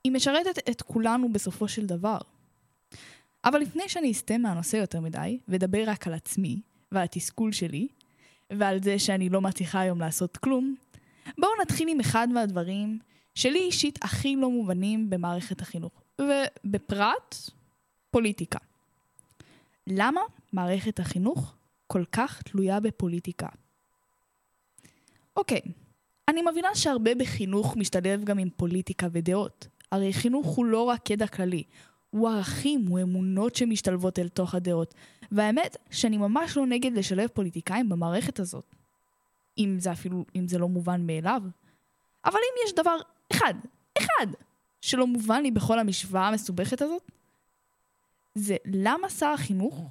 היא 0.05 0.13
משרתת 0.13 0.69
את 0.71 0.83
כולנו 0.83 1.33
בסופו 1.33 1.69
של 1.69 1.87
דבר. 1.87 2.19
אבל 3.45 3.61
לפני 3.61 3.89
שאני 3.89 4.13
אסטה 4.13 4.39
מהנושא 4.39 4.77
יותר 4.77 5.01
מדי, 5.01 5.39
ואדבר 5.49 5.83
רק 5.87 6.07
על 6.07 6.15
עצמי, 6.15 6.61
ועל 6.93 7.05
התסכול 7.05 7.53
שלי, 7.53 7.89
ועל 8.51 8.83
זה 8.83 8.99
שאני 8.99 9.29
לא 9.29 9.41
מצליחה 9.41 9.81
היום 9.81 10.01
לעשות 10.01 10.37
כלום, 10.37 10.75
בואו 11.39 11.51
נתחיל 11.63 11.89
עם 11.89 12.01
אחד 12.01 12.29
מהדברים 12.29 12.99
שלי 13.35 13.59
אישית 13.59 13.99
הכי 14.05 14.37
לא 14.37 14.51
מובנים 14.51 15.11
במערכת 15.11 15.61
החינוך, 15.61 15.93
ובפרט, 16.21 17.37
פוליטיקה. 18.11 18.59
למה 19.87 20.21
מערכת 20.53 21.01
החינוך 21.01 21.55
כל 21.87 22.05
כך 22.13 22.43
תלויה 22.43 22.81
בפוליטיקה? 22.81 23.49
אוקיי, 25.37 25.61
אני 26.29 26.43
מבינה 26.51 26.75
שהרבה 26.75 27.15
בחינוך 27.15 27.77
משתלב 27.77 28.25
גם 28.25 28.39
עם 28.39 28.49
פוליטיקה 28.57 29.07
ודעות. 29.13 29.69
הרי 29.93 30.13
חינוך 30.13 30.47
הוא 30.47 30.65
לא 30.65 30.83
רק 30.83 31.11
ידע 31.11 31.27
כללי, 31.27 31.63
הוא 32.11 32.29
ערכים, 32.29 32.87
הוא 32.87 33.01
אמונות 33.03 33.57
שמשתלבות 33.57 34.19
אל 34.19 34.29
תוך 34.29 34.55
הדעות. 34.55 34.95
והאמת 35.33 35.77
שאני 35.91 36.17
ממש 36.17 36.57
לא 36.57 36.67
נגד 36.67 36.93
לשלב 36.93 37.29
פוליטיקאים 37.29 37.89
במערכת 37.89 38.41
הזאת. 38.41 38.75
אם 39.59 39.77
זה 39.79 39.93
אפילו, 39.93 40.25
אם 40.37 40.49
זה 40.49 40.59
לא 40.59 40.69
מובן 40.69 41.07
מאליו. 41.07 41.43
אבל 42.25 42.35
אם 42.39 42.67
יש 42.67 42.73
דבר 42.73 42.97
אחד, 43.33 43.55
אחד, 43.99 44.27
שלא 44.81 45.07
מובן 45.07 45.43
לי 45.43 45.51
בכל 45.51 45.79
המשוואה 45.79 46.29
המסובכת 46.29 46.83
הזאת, 46.83 47.11
זה 48.35 48.57
למה 48.65 49.09
שר 49.09 49.27
החינוך 49.27 49.91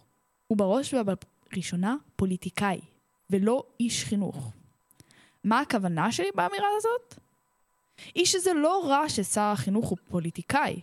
הוא 0.49 0.57
בראש 0.57 0.93
ובראשונה 0.93 1.95
פוליטיקאי, 2.15 2.79
ולא 3.29 3.63
איש 3.79 4.03
חינוך. 4.03 4.51
מה 5.43 5.59
הכוונה 5.59 6.11
שלי 6.11 6.29
באמירה 6.35 6.67
הזאת? 6.77 7.15
היא 8.15 8.25
שזה 8.25 8.53
לא 8.53 8.87
רע 8.87 9.09
ששר 9.09 9.41
החינוך 9.41 9.89
הוא 9.89 9.97
פוליטיקאי, 10.09 10.81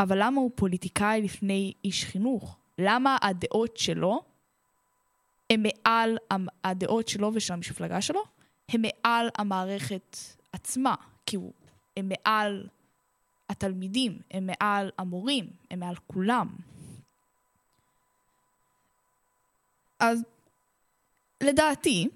אבל 0.00 0.16
למה 0.22 0.40
הוא 0.40 0.50
פוליטיקאי 0.54 1.22
לפני 1.22 1.72
איש 1.84 2.04
חינוך? 2.04 2.56
למה 2.78 3.16
הדעות 3.22 3.76
שלו 3.76 4.22
הן 5.50 5.62
מעל 5.62 6.18
הדעות 6.64 7.08
שלו 7.08 7.30
ושל 7.34 7.52
המפלגה 7.52 8.00
שלו, 8.00 8.22
הן 8.68 8.82
מעל 8.82 9.28
המערכת 9.38 10.16
עצמה, 10.52 10.94
כי 11.26 11.36
הוא, 11.36 11.52
הם 11.96 12.08
מעל 12.08 12.68
התלמידים, 13.48 14.18
הם 14.30 14.46
מעל 14.46 14.90
המורים, 14.98 15.50
הם 15.70 15.80
מעל 15.80 15.94
כולם. 16.06 16.48
אז 20.02 20.22
לדעתי, 21.42 22.08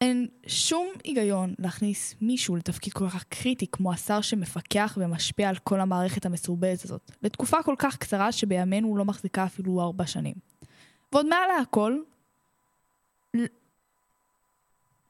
אין 0.00 0.28
שום 0.46 0.88
היגיון 1.04 1.54
להכניס 1.58 2.14
מישהו 2.20 2.56
לתפקיד 2.56 2.92
כל 2.92 3.08
כך 3.08 3.24
קריטי 3.24 3.66
כמו 3.66 3.92
השר 3.92 4.20
שמפקח 4.20 4.98
ומשפיע 5.00 5.48
על 5.48 5.56
כל 5.56 5.80
המערכת 5.80 6.26
המסורבלת 6.26 6.84
הזאת, 6.84 7.10
לתקופה 7.22 7.62
כל 7.62 7.74
כך 7.78 7.96
קצרה 7.96 8.32
שבימינו 8.32 8.96
לא 8.96 9.04
מחזיקה 9.04 9.44
אפילו 9.44 9.80
ארבע 9.80 10.06
שנים. 10.06 10.34
ועוד 11.12 11.26
מעל 11.26 11.48
להכל, 11.58 11.98
ל- 13.34 13.46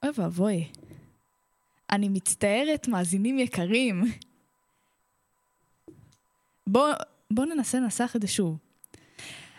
אוי 0.02 0.12
ואבוי, 0.14 0.68
אני 1.90 2.08
מצטערת, 2.08 2.88
מאזינים 2.88 3.38
יקרים. 3.38 4.04
בואו 6.66 6.92
בוא 7.30 7.44
ננסה 7.44 7.78
לנסח 7.78 8.12
את 8.16 8.20
זה 8.22 8.28
שוב. 8.28 8.58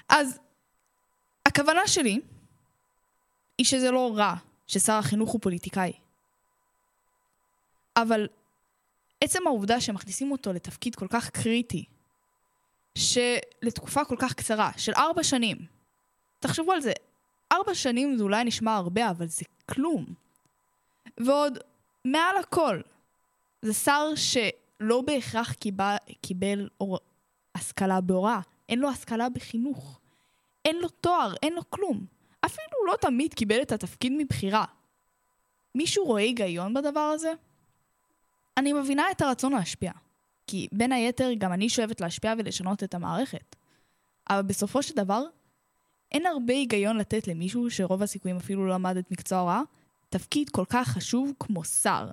אז 0.10 0.40
הכוונה 1.56 1.88
שלי 1.88 2.20
היא 3.58 3.66
שזה 3.66 3.92
לא 3.92 4.14
רע 4.16 4.36
ששר 4.68 4.94
החינוך 4.94 5.32
הוא 5.32 5.42
פוליטיקאי. 5.42 5.94
אבל 7.98 8.28
עצם 9.22 9.48
העובדה 9.48 9.82
שמכניסים 9.82 10.32
אותו 10.32 10.54
לתפקיד 10.54 10.96
כל 10.96 11.08
כך 11.10 11.30
קריטי, 11.30 11.86
שלתקופה 12.98 14.06
כל 14.06 14.16
כך 14.20 14.34
קצרה, 14.34 14.72
של 14.78 14.92
ארבע 14.96 15.24
שנים, 15.24 15.58
תחשבו 16.40 16.72
על 16.72 16.82
זה, 16.82 16.92
ארבע 17.52 17.76
שנים 17.76 18.18
זה 18.18 18.24
אולי 18.24 18.44
נשמע 18.44 18.76
הרבה, 18.76 19.10
אבל 19.10 19.28
זה 19.28 19.46
כלום. 19.70 20.06
ועוד, 21.18 21.58
מעל 22.06 22.38
הכל, 22.38 22.82
זה 23.62 23.74
שר 23.74 24.06
שלא 24.16 25.02
בהכרח 25.02 25.54
קיבל, 25.54 25.96
קיבל 26.22 26.70
אור, 26.80 27.00
השכלה 27.56 28.02
בהוראה, 28.02 28.40
אין 28.70 28.80
לו 28.80 28.90
השכלה 28.90 29.30
בחינוך. 29.30 30.00
אין 30.66 30.76
לו 30.76 30.90
תואר, 30.90 31.34
אין 31.44 31.54
לו 31.54 31.62
כלום. 31.70 32.06
אפילו 32.46 32.86
לא 32.88 32.96
תמיד 33.02 33.34
קיבל 33.34 33.62
את 33.62 33.72
התפקיד 33.72 34.14
מבחירה. 34.18 34.66
מישהו 35.76 36.06
רואה 36.06 36.22
היגיון 36.22 36.74
בדבר 36.74 37.00
הזה? 37.00 37.34
אני 38.58 38.74
מבינה 38.74 39.04
את 39.12 39.22
הרצון 39.22 39.54
להשפיע, 39.54 39.92
כי 40.48 40.68
בין 40.72 40.92
היתר 40.92 41.30
גם 41.38 41.54
אני 41.54 41.70
שואבת 41.70 42.02
להשפיע 42.02 42.34
ולשנות 42.38 42.84
את 42.84 42.94
המערכת. 42.94 43.56
אבל 44.30 44.42
בסופו 44.42 44.84
של 44.84 44.96
דבר, 44.96 45.24
אין 46.12 46.26
הרבה 46.26 46.54
היגיון 46.54 46.98
לתת 46.98 47.28
למישהו 47.28 47.72
שרוב 47.72 48.02
הסיכויים 48.02 48.38
אפילו 48.38 48.68
לא 48.68 48.74
למד 48.74 48.98
את 48.98 49.12
מקצוע 49.12 49.38
ההוראה, 49.38 49.62
תפקיד 50.10 50.50
כל 50.50 50.66
כך 50.70 50.88
חשוב 50.88 51.32
כמו 51.40 51.64
שר. 51.64 52.10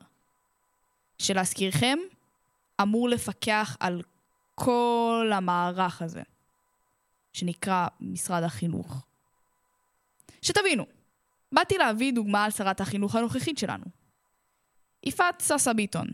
שלהזכירכם, 1.19 1.99
אמור 2.83 3.09
לפקח 3.09 3.77
על 3.81 4.03
כל 4.55 5.31
המערך 5.35 6.03
הזה, 6.03 6.23
שנקרא 7.33 7.87
משרד 8.01 8.43
החינוך. 8.43 9.07
שתבינו, 10.43 10.87
באתי 11.53 11.79
להביא 11.79 12.13
דוגמה 12.13 12.45
על 12.45 12.51
שרת 12.51 12.81
החינוך 12.81 13.15
הנוכחית 13.15 13.59
שלנו. 13.59 13.85
יפעת 15.05 15.43
ססה 15.43 15.73
ביטון, 15.73 16.07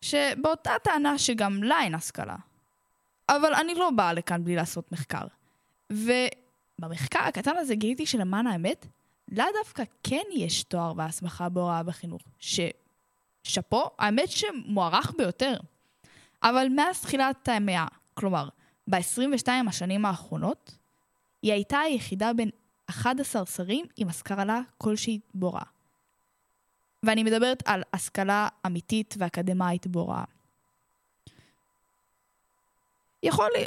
שבאותה 0.00 0.72
טענה 0.82 1.18
שגם 1.18 1.62
לה 1.62 1.80
אין 1.82 1.94
השכלה. 1.94 2.36
אבל 3.28 3.54
אני 3.54 3.74
לא 3.74 3.90
באה 3.90 4.12
לכאן 4.12 4.44
בלי 4.44 4.56
לעשות 4.56 4.92
מחקר. 4.92 5.26
ובמחקר 5.90 7.18
הקטן 7.18 7.56
הזה 7.56 7.74
גיליתי 7.74 8.06
שלמען 8.06 8.46
האמת, 8.46 8.86
לה 9.28 9.44
דווקא 9.58 9.82
כן 10.02 10.22
יש 10.32 10.62
תואר 10.62 10.92
והסמכה 10.96 11.48
בהוראה 11.48 11.82
בחינוך. 11.82 12.22
ששאפו, 12.38 13.90
האמת 13.98 14.28
שמוערך 14.28 15.12
ביותר. 15.18 15.56
אבל 16.42 16.66
מאז 16.76 17.00
תחילת 17.00 17.48
המאה, 17.48 17.86
כלומר, 18.14 18.48
ב-22 18.92 19.48
השנים 19.68 20.04
האחרונות, 20.04 20.74
היא 21.42 21.52
הייתה 21.52 21.78
היחידה 21.78 22.32
בין 22.32 22.50
11 22.86 23.46
שרים 23.46 23.86
עם 23.96 24.08
השכלה 24.08 24.60
כלשהי 24.78 25.20
בהוראה. 25.34 25.62
ואני 27.02 27.22
מדברת 27.22 27.62
על 27.66 27.82
השכלה 27.92 28.48
אמיתית 28.66 29.14
ואקדמאית 29.18 29.86
בהוראה. 29.86 30.24
יכול 33.22 33.48
לי, 33.56 33.64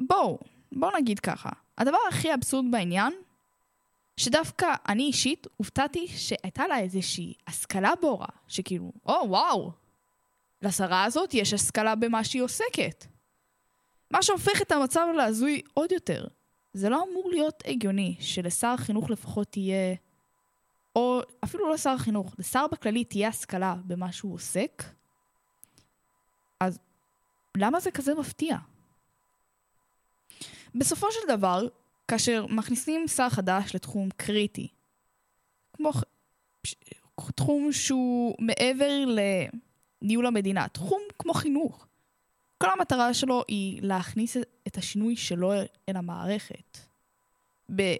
ובואו, 0.00 0.38
בואו 0.72 0.96
נגיד 0.96 1.20
ככה, 1.20 1.50
הדבר 1.78 1.98
הכי 2.08 2.34
אבסורד 2.34 2.64
בעניין, 2.70 3.12
שדווקא 4.16 4.66
אני 4.88 5.02
אישית 5.02 5.46
הופתעתי 5.56 6.08
שהייתה 6.08 6.66
לה 6.66 6.78
איזושהי 6.78 7.34
השכלה 7.46 7.92
בהוראה, 8.00 8.28
שכאילו, 8.48 8.92
או 9.06 9.24
וואו, 9.28 9.72
לשרה 10.62 11.04
הזאת 11.04 11.34
יש 11.34 11.52
השכלה 11.52 11.94
במה 11.94 12.24
שהיא 12.24 12.42
עוסקת. 12.42 13.06
מה 14.10 14.22
שהופך 14.22 14.62
את 14.62 14.72
המצב 14.72 15.06
להזוי 15.16 15.62
עוד 15.74 15.92
יותר. 15.92 16.26
זה 16.72 16.88
לא 16.88 17.04
אמור 17.10 17.30
להיות 17.30 17.62
הגיוני 17.66 18.16
שלשר 18.20 18.68
החינוך 18.68 19.10
לפחות 19.10 19.48
תהיה, 19.48 19.94
או 20.96 21.20
אפילו 21.44 21.68
לא 21.68 21.76
שר 21.76 21.90
החינוך, 21.90 22.34
לשר 22.38 22.66
בכללי 22.72 23.04
תהיה 23.04 23.28
השכלה 23.28 23.74
במה 23.84 24.12
שהוא 24.12 24.34
עוסק, 24.34 24.82
אז 26.60 26.78
למה 27.56 27.80
זה 27.80 27.90
כזה 27.90 28.14
מפתיע? 28.14 28.56
בסופו 30.74 31.06
של 31.12 31.36
דבר, 31.36 31.68
כאשר 32.08 32.46
מכניסים 32.46 33.08
שר 33.08 33.28
חדש 33.28 33.74
לתחום 33.74 34.08
קריטי, 34.16 34.68
כמו 35.72 35.90
תחום 37.34 37.72
שהוא 37.72 38.34
מעבר 38.38 39.04
לניהול 40.02 40.26
המדינה, 40.26 40.68
תחום 40.68 41.02
כמו 41.18 41.34
חינוך, 41.34 41.86
כל 42.62 42.68
המטרה 42.70 43.14
שלו 43.14 43.44
היא 43.48 43.82
להכניס 43.82 44.36
את 44.66 44.76
השינוי 44.76 45.16
שלו 45.16 45.52
אל 45.88 45.96
המערכת. 45.96 46.78
ב- 47.76 47.96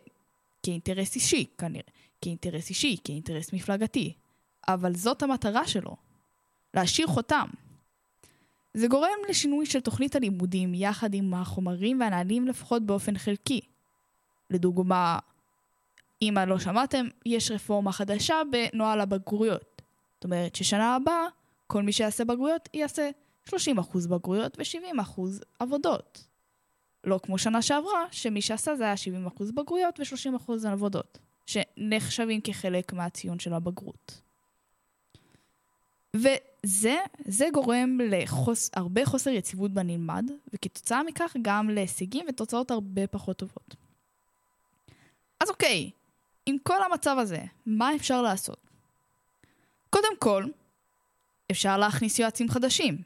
כאינטרס 0.63 1.15
אישי, 1.15 1.47
כנראה. 1.59 1.83
כאינטרס 2.23 2.69
אישי, 2.71 2.97
כאינטרס 3.05 3.53
מפלגתי. 3.53 4.13
אבל 4.69 4.95
זאת 4.95 5.23
המטרה 5.23 5.67
שלו. 5.67 5.97
להשאיר 6.75 7.07
חותם. 7.07 7.49
זה 8.75 8.89
גורם 8.89 9.19
לשינוי 9.29 9.67
של 9.67 9.81
תוכנית 9.81 10.17
הלימודים 10.17 10.75
יחד 10.75 11.15
עם 11.15 11.35
החומרים 11.35 12.01
והנהלים 12.01 12.49
לפחות 12.49 12.83
באופן 12.83 13.19
חלקי. 13.19 13.61
לדוגמה, 14.51 15.19
אם 16.23 16.37
לא 16.47 16.59
שמעתם, 16.59 17.07
יש 17.27 17.51
רפורמה 17.51 17.93
חדשה 17.93 18.37
בנוהל 18.51 19.01
הבגרויות. 19.01 19.83
זאת 20.15 20.25
אומרת 20.25 20.55
ששנה 20.55 20.97
הבאה, 20.97 21.27
כל 21.67 21.83
מי 21.83 21.93
שיעשה 21.93 22.25
בגרויות 22.25 22.69
יעשה 22.75 23.11
30% 23.49 23.53
בגרויות 24.11 24.59
ו-70% 24.59 25.21
עבודות. 25.59 26.27
לא 27.05 27.21
כמו 27.23 27.39
שנה 27.39 27.63
שעברה, 27.63 28.05
שמי 28.11 28.43
שעשה 28.43 28.77
זה 28.77 28.85
היה 28.85 28.95
70% 29.29 29.43
בגרויות 29.55 30.01
ו-30% 30.01 30.69
עבודות, 30.69 31.19
שנחשבים 31.47 32.41
כחלק 32.41 32.93
מהציון 32.93 33.39
של 33.39 33.55
הבגרות. 33.55 34.21
וזה 36.15 36.97
זה 37.25 37.49
גורם 37.53 37.99
להרבה 38.01 39.07
חוסר 39.07 39.31
יציבות 39.31 39.71
בנלמד, 39.71 40.31
וכתוצאה 40.55 41.03
מכך 41.03 41.37
גם 41.43 41.71
להישגים 41.71 42.27
ותוצאות 42.29 42.71
הרבה 42.71 43.07
פחות 43.07 43.37
טובות. 43.37 43.75
אז 45.41 45.51
אוקיי, 45.51 45.91
עם 46.47 46.57
כל 46.63 46.83
המצב 46.83 47.17
הזה, 47.19 47.41
מה 47.67 47.97
אפשר 47.97 48.23
לעשות? 48.23 48.59
קודם 49.91 50.17
כל, 50.19 50.45
אפשר 51.51 51.79
להכניס 51.79 52.19
יועצים 52.19 52.49
חדשים, 52.49 53.03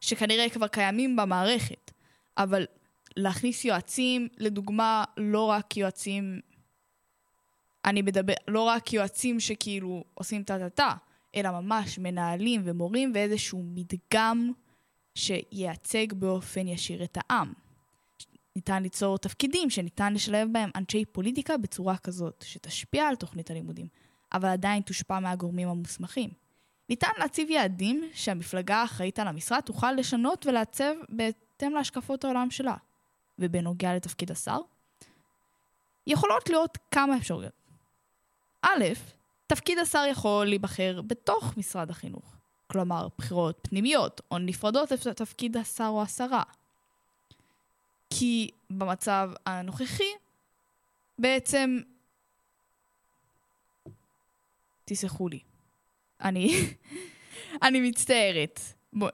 שכנראה 0.00 0.50
כבר 0.50 0.66
קיימים 0.66 1.16
במערכת, 1.16 1.90
אבל 2.38 2.66
להכניס 3.16 3.64
יועצים, 3.64 4.28
לדוגמה, 4.38 5.04
לא 5.16 5.44
רק 5.44 5.76
יועצים, 5.76 6.40
אני 7.84 8.02
מדבר, 8.02 8.32
לא 8.48 8.60
רק 8.60 8.92
יועצים 8.92 9.40
שכאילו 9.40 10.04
עושים 10.14 10.42
טה-טה-טה, 10.42 10.94
אלא 11.34 11.50
ממש 11.50 11.98
מנהלים 11.98 12.62
ומורים 12.64 13.12
ואיזשהו 13.14 13.62
מדגם 13.74 14.52
שייצג 15.14 16.12
באופן 16.12 16.68
ישיר 16.68 17.04
את 17.04 17.18
העם. 17.20 17.52
ניתן 18.56 18.82
ליצור 18.82 19.18
תפקידים 19.18 19.70
שניתן 19.70 20.14
לשלב 20.14 20.48
בהם 20.52 20.70
אנשי 20.74 21.04
פוליטיקה 21.04 21.56
בצורה 21.56 21.96
כזאת, 21.96 22.44
שתשפיע 22.46 23.08
על 23.08 23.16
תוכנית 23.16 23.50
הלימודים, 23.50 23.86
אבל 24.32 24.48
עדיין 24.48 24.82
תושפע 24.82 25.18
מהגורמים 25.18 25.68
המוסמכים. 25.68 26.30
ניתן 26.88 27.10
להציב 27.18 27.50
יעדים 27.50 28.10
שהמפלגה 28.14 28.76
האחראית 28.76 29.18
על 29.18 29.28
המשרד 29.28 29.60
תוכל 29.60 29.92
לשנות 29.92 30.46
ולעצב 30.46 30.94
בהתאם 31.08 31.72
להשקפות 31.72 32.24
העולם 32.24 32.50
שלה. 32.50 32.74
ובנוגע 33.38 33.94
לתפקיד 33.94 34.30
השר, 34.30 34.58
יכולות 36.06 36.48
להיות 36.48 36.78
כמה 36.90 37.16
אפשרויות. 37.16 37.52
א', 38.62 38.84
תפקיד 39.46 39.78
השר 39.78 40.04
יכול 40.10 40.46
להיבחר 40.46 41.00
בתוך 41.06 41.56
משרד 41.56 41.90
החינוך. 41.90 42.36
כלומר, 42.66 43.08
בחירות 43.18 43.58
פנימיות 43.62 44.20
או 44.30 44.38
נפרדות 44.38 44.90
לתפקיד 44.90 45.56
השר 45.56 45.86
או 45.88 46.02
השרה. 46.02 46.42
כי 48.10 48.50
במצב 48.70 49.30
הנוכחי, 49.46 50.12
בעצם... 51.18 51.78
תסלחו 54.84 55.28
לי. 55.28 55.40
אני... 56.22 56.66
אני 57.66 57.80
מצטערת. 57.80 58.60
בוא... 58.92 59.08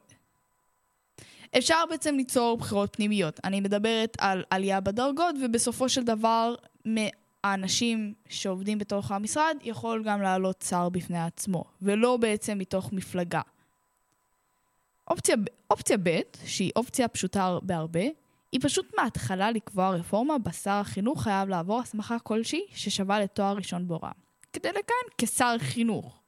אפשר 1.59 1.85
בעצם 1.91 2.15
ליצור 2.17 2.57
בחירות 2.57 2.97
פנימיות. 2.97 3.41
אני 3.45 3.61
מדברת 3.61 4.17
על 4.21 4.45
עלייה 4.51 4.81
בדרגות, 4.81 5.35
ובסופו 5.45 5.89
של 5.89 6.05
דבר, 6.05 6.55
האנשים 7.45 8.15
שעובדים 8.29 8.79
בתוך 8.79 9.11
המשרד 9.11 9.57
יכול 9.63 10.03
גם 10.05 10.23
לעלות 10.23 10.65
שר 10.69 10.89
בפני 10.89 11.23
עצמו, 11.23 11.65
ולא 11.83 12.17
בעצם 12.17 12.59
מתוך 12.59 12.93
מפלגה. 12.93 13.41
אופציה, 15.11 15.37
אופציה 15.71 15.97
ב', 16.03 16.21
שהיא 16.47 16.73
אופציה 16.77 17.09
פשוטה 17.09 17.59
בהרבה, 17.63 18.05
היא 18.53 18.61
פשוט 18.63 18.87
מההתחלה 18.97 19.51
לקבוע 19.51 19.91
רפורמה 19.91 20.39
בשר 20.39 20.71
החינוך 20.71 21.23
חייב 21.23 21.49
לעבור 21.49 21.81
הסמכה 21.81 22.19
כלשהי 22.19 22.67
ששווה 22.75 23.21
לתואר 23.21 23.57
ראשון 23.57 23.89
בהוראה, 23.89 24.13
כדי 24.53 24.69
לכהן 24.69 25.09
כשר 25.19 25.57
חינוך. 25.59 26.22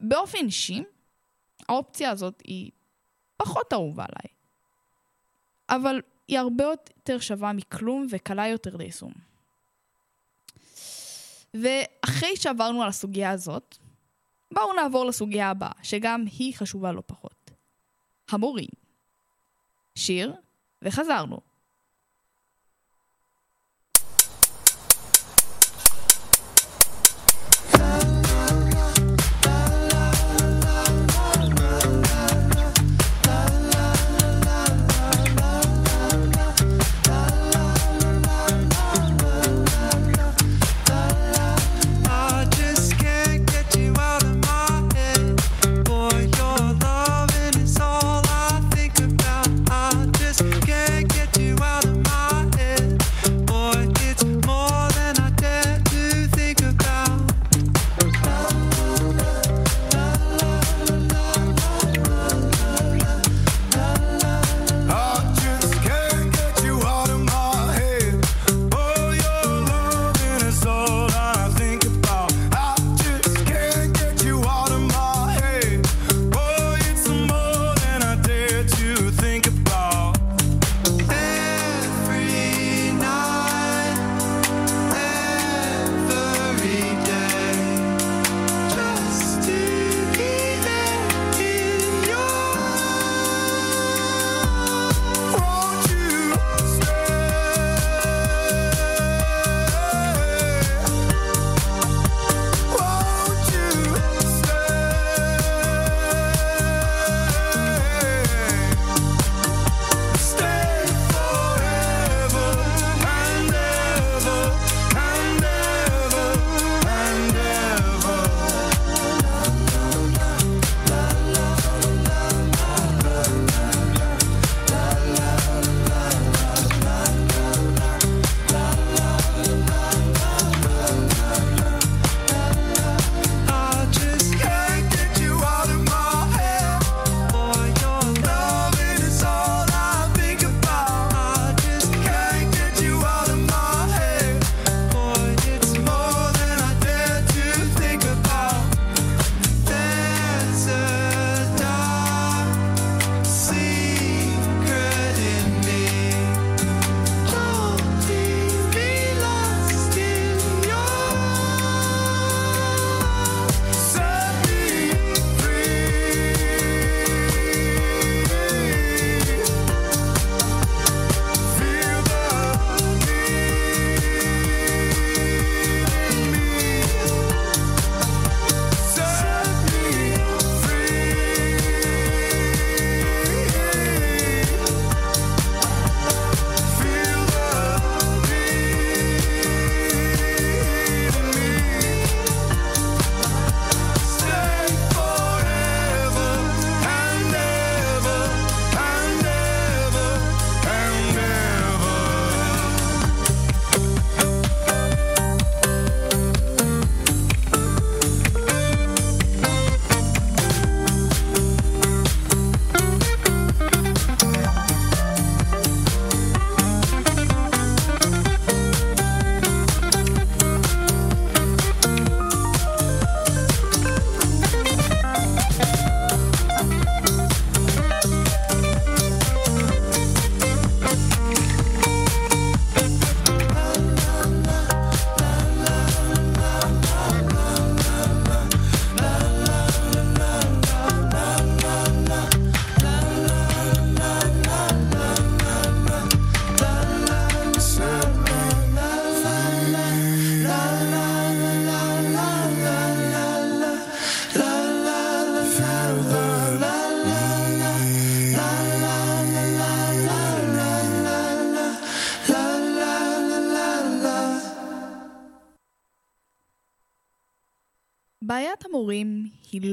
באופן 0.00 0.38
אישי, 0.38 0.82
האופציה 1.68 2.10
הזאת 2.10 2.42
היא 2.44 2.70
פחות 3.36 3.72
אהובה 3.72 4.04
עליי, 4.04 4.34
אבל 5.68 6.00
היא 6.28 6.38
הרבה 6.38 6.64
יותר 6.64 7.18
שווה 7.18 7.52
מכלום 7.52 8.06
וקלה 8.10 8.46
יותר 8.46 8.76
ליישום. 8.76 9.12
ואחרי 11.54 12.36
שעברנו 12.36 12.82
על 12.82 12.88
הסוגיה 12.88 13.30
הזאת, 13.30 13.78
בואו 14.54 14.72
נעבור 14.72 15.04
לסוגיה 15.04 15.50
הבאה, 15.50 15.72
שגם 15.82 16.24
היא 16.38 16.54
חשובה 16.56 16.92
לא 16.92 17.02
פחות. 17.06 17.50
המורים. 18.30 18.68
שיר, 19.94 20.34
וחזרנו. 20.82 21.49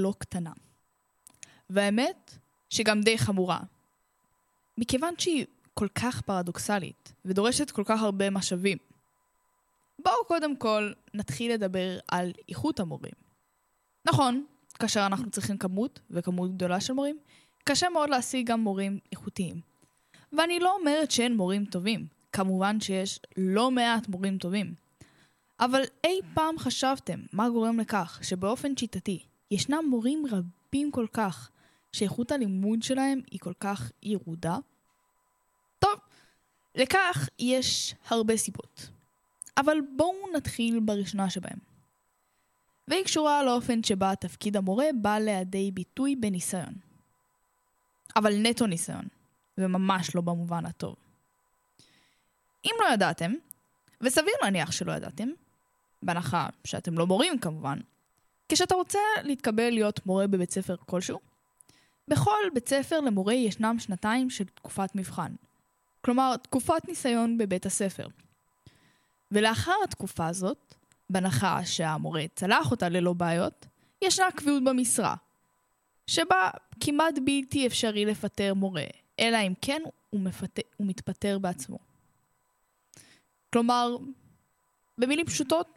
לא 0.08 0.14
קטנה. 0.18 0.52
והאמת, 1.70 2.38
שגם 2.70 3.02
די 3.02 3.18
חמורה. 3.18 3.60
מכיוון 4.78 5.14
שהיא 5.18 5.46
כל 5.74 5.88
כך 5.88 6.22
פרדוקסלית, 6.22 7.14
ודורשת 7.26 7.72
כל 7.72 7.84
כך 7.86 8.02
הרבה 8.02 8.30
משאבים. 8.30 8.78
בואו 10.00 10.26
קודם 10.28 10.58
כל 10.58 10.92
נתחיל 11.14 11.54
לדבר 11.54 12.00
על 12.08 12.32
איכות 12.50 12.80
המורים. 12.80 13.14
נכון, 14.06 14.46
כאשר 14.80 15.06
אנחנו 15.06 15.32
צריכים 15.32 15.58
כמות, 15.58 16.00
וכמות 16.10 16.56
גדולה 16.56 16.82
של 16.82 16.94
מורים, 16.94 17.18
קשה 17.64 17.90
מאוד 17.90 18.10
להשיג 18.10 18.48
גם 18.48 18.62
מורים 18.62 19.00
איכותיים. 19.12 19.62
ואני 20.34 20.60
לא 20.60 20.76
אומרת 20.80 21.12
שאין 21.12 21.38
מורים 21.38 21.66
טובים, 21.66 22.08
כמובן 22.32 22.80
שיש 22.80 23.20
לא 23.38 23.72
מעט 23.72 24.08
מורים 24.08 24.38
טובים. 24.38 24.74
אבל 25.60 25.82
אי 26.04 26.20
פעם 26.34 26.60
חשבתם 26.60 27.20
מה 27.34 27.50
גורם 27.50 27.80
לכך 27.80 28.20
שבאופן 28.24 28.78
שיטתי 28.78 29.26
ישנם 29.52 29.84
מורים 29.90 30.24
רבים 30.32 30.92
כל 30.92 31.06
כך 31.14 31.50
שאיכות 31.92 32.32
הלימוד 32.32 32.84
שלהם 32.84 33.22
היא 33.32 33.40
כל 33.40 33.54
כך 33.60 33.92
ירודה? 34.04 34.58
טוב, 35.80 36.00
לכך 36.76 37.30
יש 37.40 37.96
הרבה 38.08 38.38
סיבות. 38.38 38.90
אבל 39.58 39.78
בואו 39.96 40.34
נתחיל 40.36 40.80
בראשונה 40.80 41.30
שבהם. 41.30 41.60
והיא 42.88 43.04
קשורה 43.04 43.44
לאופן 43.44 43.84
שבה 43.84 44.16
תפקיד 44.16 44.58
המורה 44.58 44.86
בא 45.02 45.18
לידי 45.18 45.72
ביטוי 45.72 46.16
בניסיון. 46.16 46.74
אבל 48.16 48.34
נטו 48.38 48.68
ניסיון, 48.68 49.08
וממש 49.58 50.16
לא 50.16 50.22
במובן 50.22 50.66
הטוב. 50.66 50.96
אם 52.66 52.72
לא 52.80 52.94
ידעתם, 52.94 53.34
וסביר 54.02 54.34
להניח 54.42 54.72
שלא 54.72 54.92
ידעתם, 54.92 55.30
בהנחה 56.04 56.50
שאתם 56.64 56.98
לא 56.98 57.08
מורים 57.08 57.40
כמובן, 57.40 57.80
כשאתה 58.50 58.76
רוצה 58.76 59.00
להתקבל 59.24 59.70
להיות 59.70 60.06
מורה 60.06 60.28
בבית 60.28 60.52
ספר 60.52 60.76
כלשהו, 60.86 61.20
בכל 62.08 62.42
בית 62.54 62.68
ספר 62.68 63.00
למורה 63.00 63.34
ישנם 63.34 63.76
שנתיים 63.80 64.30
של 64.30 64.46
תקופת 64.46 64.96
מבחן. 64.96 65.32
כלומר, 66.02 66.38
תקופת 66.38 66.88
ניסיון 66.88 67.38
בבית 67.38 67.66
הספר. 67.66 68.08
ולאחר 69.32 69.76
התקופה 69.84 70.28
הזאת, 70.28 70.76
בהנחה 71.10 71.66
שהמורה 71.66 72.26
צלח 72.36 72.72
אותה 72.72 72.90
ללא 72.90 73.14
בעיות, 73.14 73.66
ישנה 74.02 74.32
קביעות 74.36 74.64
במשרה, 74.64 75.16
שבה 76.08 76.50
כמעט 76.80 77.14
בלתי 77.26 77.68
אפשרי 77.68 78.06
לפטר 78.06 78.54
מורה, 78.54 78.86
אלא 79.20 79.38
אם 79.38 79.54
כן 79.62 79.82
הוא, 80.10 80.22
מפת... 80.22 80.60
הוא 80.78 80.88
מתפטר 80.88 81.40
בעצמו. 81.40 81.78
כלומר, 83.54 83.98
במילים 84.98 85.26
פשוטות, 85.26 85.68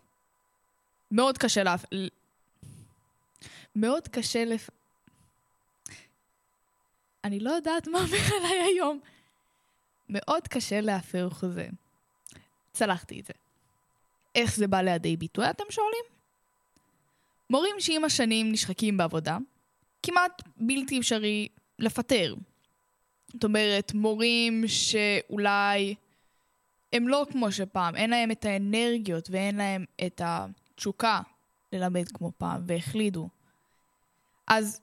מאוד 1.11 1.39
קשה. 1.39 1.63
מאוד 3.77 4.09
קשה 4.09 4.45
לפ... 4.45 4.71
אני 7.25 7.41
לא 7.41 7.51
יודעת 7.51 7.89
מה 7.89 7.99
אומר 7.99 8.19
עליי 8.39 8.59
היום. 8.59 9.01
מאוד 10.09 10.49
קשה 10.49 10.81
להפר 10.81 11.31
חוזה. 11.31 11.69
צלחתי 12.73 13.21
את 13.21 13.27
זה. 13.27 13.33
איך 14.35 14.57
זה 14.57 14.67
בא 14.67 14.81
לידי 14.81 15.17
ביטוי, 15.17 15.51
אתם 15.51 15.65
שואלים? 15.71 16.05
מורים 17.51 17.75
שעם 17.79 18.05
השנים 18.05 18.53
נשחקים 18.53 18.97
בעבודה, 18.97 19.39
כמעט 20.03 20.43
בלתי 20.57 20.99
אפשרי 20.99 21.49
לפטר. 21.79 22.35
זאת 23.33 23.45
אומרת, 23.45 23.95
מורים 23.95 24.65
שאולי 24.67 25.95
הם 26.93 27.09
לא 27.09 27.27
כמו 27.33 27.53
שפעם, 27.53 27.97
אין 27.97 28.11
להם 28.11 28.31
את 28.31 28.45
האנרגיות 28.45 29.31
ואין 29.31 29.57
להם 29.57 29.85
את 30.07 30.21
התשוקה 30.25 31.21
ללמד 31.73 32.09
כמו 32.09 32.33
פעם, 32.39 32.63
והחלידו. 32.67 33.29
אז 34.51 34.81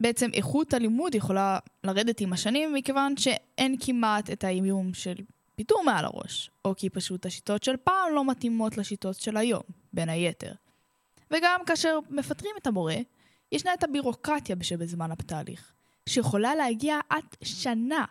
בעצם 0.00 0.30
איכות 0.32 0.74
הלימוד 0.74 1.14
יכולה 1.14 1.58
לרדת 1.84 2.20
עם 2.20 2.32
השנים, 2.32 2.74
מכיוון 2.74 3.16
שאין 3.16 3.76
כמעט 3.80 4.30
את 4.30 4.44
האיום 4.44 4.94
של 4.94 5.14
פיטור 5.56 5.84
מעל 5.84 6.04
הראש, 6.04 6.50
או 6.64 6.74
כי 6.76 6.90
פשוט 6.90 7.26
השיטות 7.26 7.62
של 7.62 7.76
פעם 7.76 8.14
לא 8.14 8.24
מתאימות 8.24 8.76
לשיטות 8.76 9.20
של 9.20 9.36
היום, 9.36 9.62
בין 9.92 10.08
היתר. 10.08 10.52
וגם 11.30 11.60
כאשר 11.66 11.98
מפטרים 12.10 12.52
את 12.58 12.66
המורה, 12.66 12.96
ישנה 13.52 13.74
את 13.74 13.84
הבירוקרטיה 13.84 14.56
שבזמן 14.62 15.10
התהליך, 15.12 15.72
שיכולה 16.08 16.54
להגיע 16.54 16.98
עד 17.08 17.24
שנה. 17.44 18.04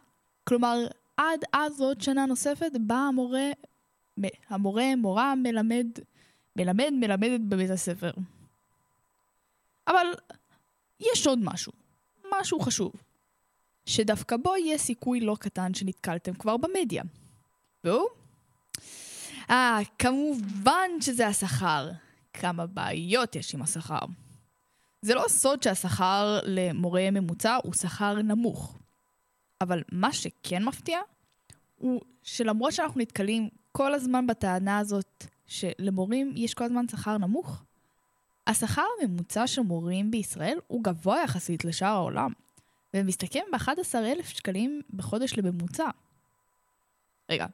כלומר, 0.44 0.88
עד 1.18 1.40
אז 1.54 1.82
עוד 1.82 2.02
שנה 2.02 2.26
נוספת 2.26 2.72
בה 2.80 2.96
המורה, 2.96 3.50
המורה, 4.50 4.96
מורה, 4.98 5.36
מלמד, 5.36 5.88
מלמד, 6.56 6.94
מלמדת 6.94 7.42
בבית 7.42 7.70
הספר. 7.70 8.12
אבל 9.88 10.08
יש 11.00 11.28
עוד 11.28 11.40
משהו, 11.42 11.74
משהו 12.40 12.60
חשוב, 12.60 12.92
שדווקא 13.86 14.38
בו 14.38 14.58
יהיה 14.58 14.78
סיכוי 14.78 15.20
לא 15.20 15.36
קטן 15.40 15.74
שנתקלתם 15.74 16.34
כבר 16.34 16.58
במדיה. 16.58 17.04
והוא? 17.84 18.08
אה, 19.50 19.80
כמובן 20.00 20.90
שזה 21.02 21.28
השכר. 21.28 21.90
כמה 22.34 22.66
בעיות 22.66 23.36
יש 23.36 23.56
עם 23.56 23.62
השכר. 23.62 24.00
זה 25.02 25.16
לא 25.16 25.26
סוד 25.28 25.64
שהשכר 25.64 26.40
למורה 26.44 27.12
ממוצע 27.12 27.58
הוא 27.64 27.74
שכר 27.74 28.22
נמוך. 28.22 28.78
אבל 29.62 29.84
מה 29.92 30.14
שכן 30.14 30.64
מפתיע, 30.64 31.00
הוא 31.76 32.02
שלמרות 32.24 32.74
שאנחנו 32.74 33.02
נתקלים 33.02 33.50
כל 33.72 33.94
הזמן 33.94 34.28
בטענה 34.28 34.78
הזאת 34.78 35.26
שלמורים 35.48 36.34
יש 36.36 36.54
כל 36.54 36.64
הזמן 36.64 36.88
שכר 36.88 37.18
נמוך, 37.18 37.64
השכר 38.50 38.86
הממוצע 39.02 39.48
של 39.48 39.62
מורים 39.62 40.12
בישראל 40.12 40.58
הוא 40.68 40.84
גבוה 40.84 41.22
יחסית 41.24 41.66
לשאר 41.66 41.88
העולם, 41.88 42.34
ומסתכם 42.94 43.40
ב-11,000 43.52 44.24
שקלים 44.24 44.82
בחודש 44.94 45.34
לממוצע. 45.38 45.90
רגע, 47.30 47.46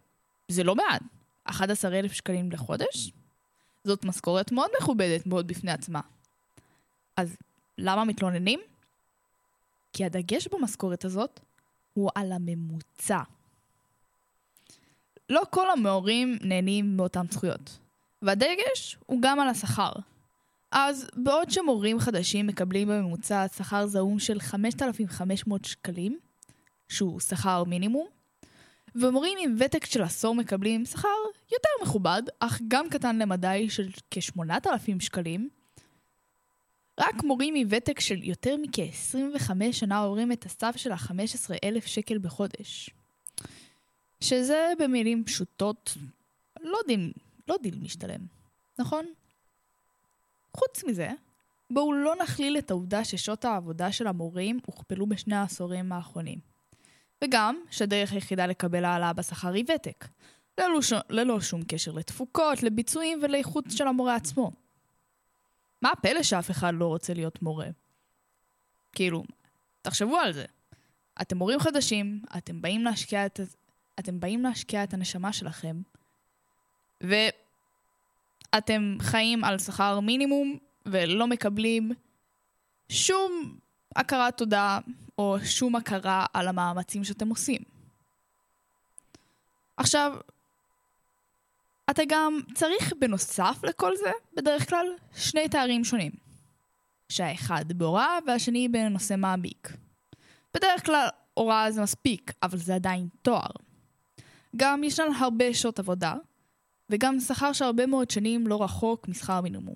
זה 0.47 0.63
לא 0.63 0.75
מעט. 0.75 1.01
11,000 1.43 2.13
שקלים 2.13 2.51
לחודש? 2.51 3.11
זאת 3.83 4.05
משכורת 4.05 4.51
מאוד 4.51 4.69
מכובדת 4.81 5.25
מאוד 5.25 5.47
בפני 5.47 5.71
עצמה. 5.71 6.01
אז 7.17 7.37
למה 7.77 8.03
מתלוננים? 8.03 8.59
כי 9.93 10.05
הדגש 10.05 10.47
במשכורת 10.47 11.05
הזאת 11.05 11.39
הוא 11.93 12.09
על 12.15 12.31
הממוצע. 12.31 13.19
לא 15.29 15.41
כל 15.49 15.69
המורים 15.69 16.37
נהנים 16.41 16.97
מאותן 16.97 17.25
זכויות, 17.31 17.79
והדגש 18.21 18.97
הוא 19.05 19.19
גם 19.21 19.39
על 19.39 19.47
השכר. 19.47 19.91
אז 20.77 21.07
בעוד 21.15 21.51
שמורים 21.51 21.99
חדשים 21.99 22.47
מקבלים 22.47 22.87
בממוצע 22.87 23.45
שכר 23.47 23.87
זעום 23.87 24.19
של 24.19 24.39
5,500 24.39 25.65
שקלים, 25.65 26.19
שהוא 26.89 27.19
שכר 27.19 27.63
מינימום, 27.63 28.07
ומורים 28.95 29.37
עם 29.41 29.55
ותק 29.59 29.85
של 29.85 30.03
עשור 30.03 30.35
מקבלים 30.35 30.85
שכר 30.85 31.07
יותר 31.51 31.69
מכובד, 31.81 32.21
אך 32.39 32.61
גם 32.67 32.89
קטן 32.89 33.19
למדי 33.19 33.69
של 33.69 33.89
כ-8,000 34.11 34.99
שקלים. 34.99 35.49
רק 36.99 37.23
מורים 37.23 37.55
עם 37.55 37.67
ותק 37.69 37.99
של 37.99 38.23
יותר 38.23 38.55
מכ-25 38.57 39.51
שנה 39.71 39.97
עוברים 39.97 40.31
את 40.31 40.45
הסף 40.45 40.73
של 40.77 40.91
ה-15,000 40.91 41.87
שקל 41.87 42.17
בחודש. 42.17 42.89
שזה 44.21 44.73
במילים 44.79 45.23
פשוטות 45.23 45.97
לא 46.61 46.79
דין, 46.87 47.11
לא 47.47 47.55
דין 47.61 47.75
משתלם, 47.81 48.19
נכון? 48.79 49.05
חוץ 50.55 50.83
מזה, 50.83 51.09
בואו 51.69 51.93
לא 51.93 52.15
נכליל 52.23 52.57
את 52.57 52.71
העובדה 52.71 53.03
ששעות 53.03 53.45
העבודה 53.45 53.91
של 53.91 54.07
המורים 54.07 54.59
הוכפלו 54.65 55.07
בשני 55.07 55.35
העשורים 55.35 55.91
האחרונים. 55.91 56.39
וגם 57.23 57.55
שהדרך 57.71 58.11
היחידה 58.11 58.45
לקבל 58.45 58.85
העלאה 58.85 59.13
בשכר 59.13 59.53
היא 59.53 59.65
ותק, 59.75 60.05
ללא, 60.59 60.81
ש... 60.81 60.93
ללא 61.09 61.41
שום 61.41 61.61
קשר 61.67 61.91
לתפוקות, 61.91 62.63
לביצועים 62.63 63.19
ולאיכות 63.23 63.65
של 63.69 63.87
המורה 63.87 64.15
עצמו. 64.15 64.51
מה 65.81 65.91
הפלא 65.91 66.23
שאף 66.23 66.51
אחד 66.51 66.73
לא 66.73 66.87
רוצה 66.87 67.13
להיות 67.13 67.41
מורה? 67.41 67.67
כאילו, 68.93 69.23
תחשבו 69.81 70.17
על 70.17 70.33
זה. 70.33 70.45
אתם 71.21 71.37
מורים 71.37 71.59
חדשים, 71.59 72.21
אתם 72.37 72.61
באים 72.61 72.83
להשקיע 72.83 73.25
את, 73.25 73.39
אתם 73.99 74.19
באים 74.19 74.43
להשקיע 74.43 74.83
את 74.83 74.93
הנשמה 74.93 75.33
שלכם, 75.33 75.81
ואתם 78.53 78.97
חיים 79.01 79.43
על 79.43 79.59
שכר 79.59 79.99
מינימום 79.99 80.57
ולא 80.85 81.27
מקבלים 81.27 81.91
שום 82.89 83.57
הכרת 83.95 84.37
תודה 84.37 84.79
או 85.17 85.37
שום 85.43 85.75
הכרה 85.75 86.25
על 86.33 86.47
המאמצים 86.47 87.03
שאתם 87.03 87.29
עושים. 87.29 87.61
עכשיו, 89.77 90.13
אתה 91.89 92.01
גם 92.07 92.39
צריך 92.53 92.93
בנוסף 92.99 93.59
לכל 93.63 93.97
זה, 93.97 94.11
בדרך 94.33 94.69
כלל, 94.69 94.85
שני 95.15 95.49
תארים 95.49 95.83
שונים. 95.83 96.11
שהאחד 97.09 97.65
בהוראה 97.73 98.17
והשני 98.27 98.69
בנושא 98.69 99.15
מעמיק. 99.17 99.73
בדרך 100.53 100.85
כלל 100.85 101.07
הוראה 101.33 101.71
זה 101.71 101.81
מספיק, 101.81 102.31
אבל 102.43 102.57
זה 102.57 102.75
עדיין 102.75 103.07
תואר. 103.21 103.49
גם 104.55 104.83
ישנן 104.83 105.13
הרבה 105.19 105.53
שעות 105.53 105.79
עבודה, 105.79 106.15
וגם 106.89 107.19
שכר 107.19 107.53
שהרבה 107.53 107.85
מאוד 107.85 108.11
שנים 108.11 108.47
לא 108.47 108.63
רחוק 108.63 109.07
משכר 109.07 109.41
מינימום. 109.41 109.75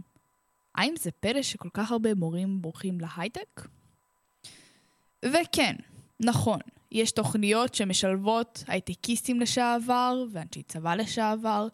האם 0.76 0.94
זה 1.00 1.12
פלא 1.12 1.42
שכל 1.42 1.70
כך 1.74 1.92
הרבה 1.92 2.14
מורים 2.14 2.62
בורחים 2.62 2.98
להייטק? 3.02 3.68
וכן, 5.26 5.76
נכון, 6.20 6.60
יש 6.92 7.12
תוכניות 7.12 7.76
שמשלבות 7.76 8.64
הייטקיסטים 8.68 9.40
לשעבר 9.40 10.24
ואנשי 10.32 10.64
צבא 10.64 10.96
לשעבר 10.96 11.68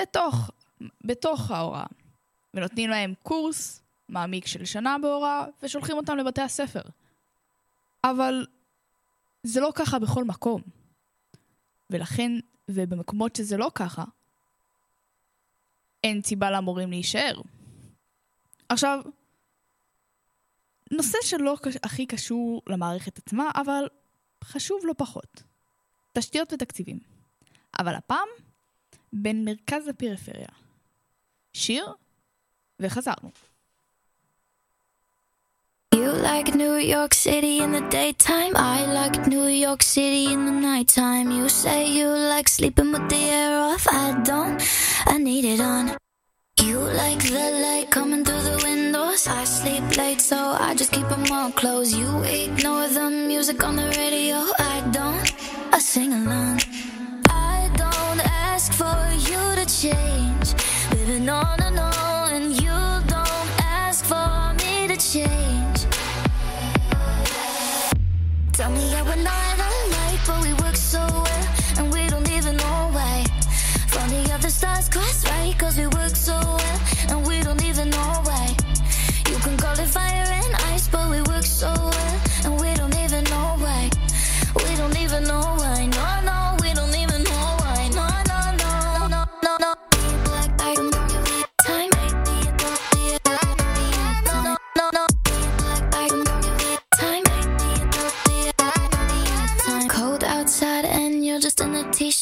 בתוך, 0.00 0.50
בתוך 1.04 1.50
ההוראה, 1.50 1.86
ונותנים 2.54 2.90
להם 2.90 3.14
קורס 3.22 3.82
מעמיק 4.08 4.46
של 4.46 4.64
שנה 4.64 4.96
בהוראה 5.02 5.44
ושולחים 5.62 5.96
אותם 5.96 6.16
לבתי 6.16 6.42
הספר. 6.42 6.82
אבל 8.04 8.46
זה 9.42 9.60
לא 9.60 9.72
ככה 9.74 9.98
בכל 9.98 10.24
מקום. 10.24 10.62
ולכן, 11.90 12.32
ובמקומות 12.68 13.36
שזה 13.36 13.56
לא 13.56 13.70
ככה, 13.74 14.04
אין 16.04 16.22
סיבה 16.22 16.50
למורים 16.50 16.90
להישאר. 16.90 17.40
עכשיו, 18.68 19.00
נושא 20.90 21.18
שלא 21.22 21.56
הכי 21.82 22.06
קשור 22.06 22.62
למערכת 22.66 23.18
עצמה, 23.18 23.50
אבל 23.54 23.88
חשוב 24.44 24.80
לא 24.84 24.94
פחות. 24.98 25.42
תשתיות 26.12 26.52
ותקציבים. 26.52 26.98
אבל 27.78 27.94
הפעם, 27.94 28.28
בין 29.12 29.44
מרכז 29.44 29.88
לפריפריה. 29.88 30.48
שיר, 31.52 31.86
וחזרנו. 32.80 33.30
Like 36.34 36.54
New 36.54 36.76
York 36.76 37.12
City 37.12 37.58
in 37.58 37.72
the 37.72 37.82
daytime. 37.90 38.52
I 38.56 38.86
like 38.86 39.26
New 39.26 39.48
York 39.48 39.82
City 39.82 40.32
in 40.32 40.46
the 40.46 40.50
nighttime. 40.50 41.30
You 41.30 41.46
say 41.50 41.80
you 41.96 42.08
like 42.08 42.48
sleeping 42.48 42.90
with 42.90 43.06
the 43.10 43.22
air 43.38 43.52
off. 43.60 43.86
I 43.86 44.18
don't, 44.30 44.56
I 45.06 45.18
need 45.18 45.44
it 45.44 45.60
on. 45.60 45.94
You 46.58 46.78
like 47.02 47.22
the 47.36 47.46
light 47.64 47.88
coming 47.90 48.24
through 48.24 48.44
the 48.50 48.58
windows. 48.64 49.28
I 49.28 49.44
sleep 49.44 49.84
late, 49.98 50.22
so 50.22 50.38
I 50.38 50.74
just 50.74 50.90
keep 50.92 51.06
them 51.10 51.30
all 51.30 51.50
closed. 51.50 51.94
You 51.94 52.10
ignore 52.22 52.88
the 52.88 53.10
music 53.10 53.62
on 53.62 53.76
the 53.76 53.88
radio. 54.02 54.38
I 54.58 54.76
don't, 54.90 55.28
I 55.74 55.78
sing 55.80 56.14
along. 56.14 56.60
I 57.28 57.70
don't 57.76 58.20
ask 58.50 58.72
for 58.72 58.98
you 59.28 59.40
to 59.60 59.66
change. 59.82 60.48
Living 60.96 61.28
on 61.28 61.60
and 61.60 61.78
on, 61.78 62.01
we're 69.14 69.22
not 69.22 69.58
alike, 69.58 70.20
but 70.26 70.42
we 70.42 70.52
work 70.54 70.76
so 70.76 70.98
well, 70.98 71.46
and 71.78 71.92
we 71.92 72.08
don't 72.08 72.30
even 72.30 72.56
know 72.56 72.90
why. 72.92 73.24
The 74.40 74.50
stars 74.50 74.88
cross 74.88 75.24
right, 75.30 75.56
cause 75.56 75.78
we 75.78 75.86
work 75.86 76.16
so 76.16 76.32
well, 76.32 76.80
and 77.10 77.24
we 77.24 77.40
don't 77.42 77.62
even 77.64 77.90
know 77.90 78.12
why. 78.24 78.56
You 79.30 79.36
can 79.38 79.56
call 79.56 79.78
it 79.78 79.86
fire 79.86 80.26
and 80.42 80.54
ice, 80.72 80.88
but 80.88 81.08
we 81.10 81.22
work 81.22 81.44
so 81.44 81.72
well, 81.72 82.20
and 82.44 82.60
we 82.60 82.74
don't 82.74 82.96
even 83.04 83.22
know 83.24 83.54
why. 83.58 83.90
We 84.56 84.74
don't 84.76 84.98
even 84.98 85.24
know. 85.24 85.61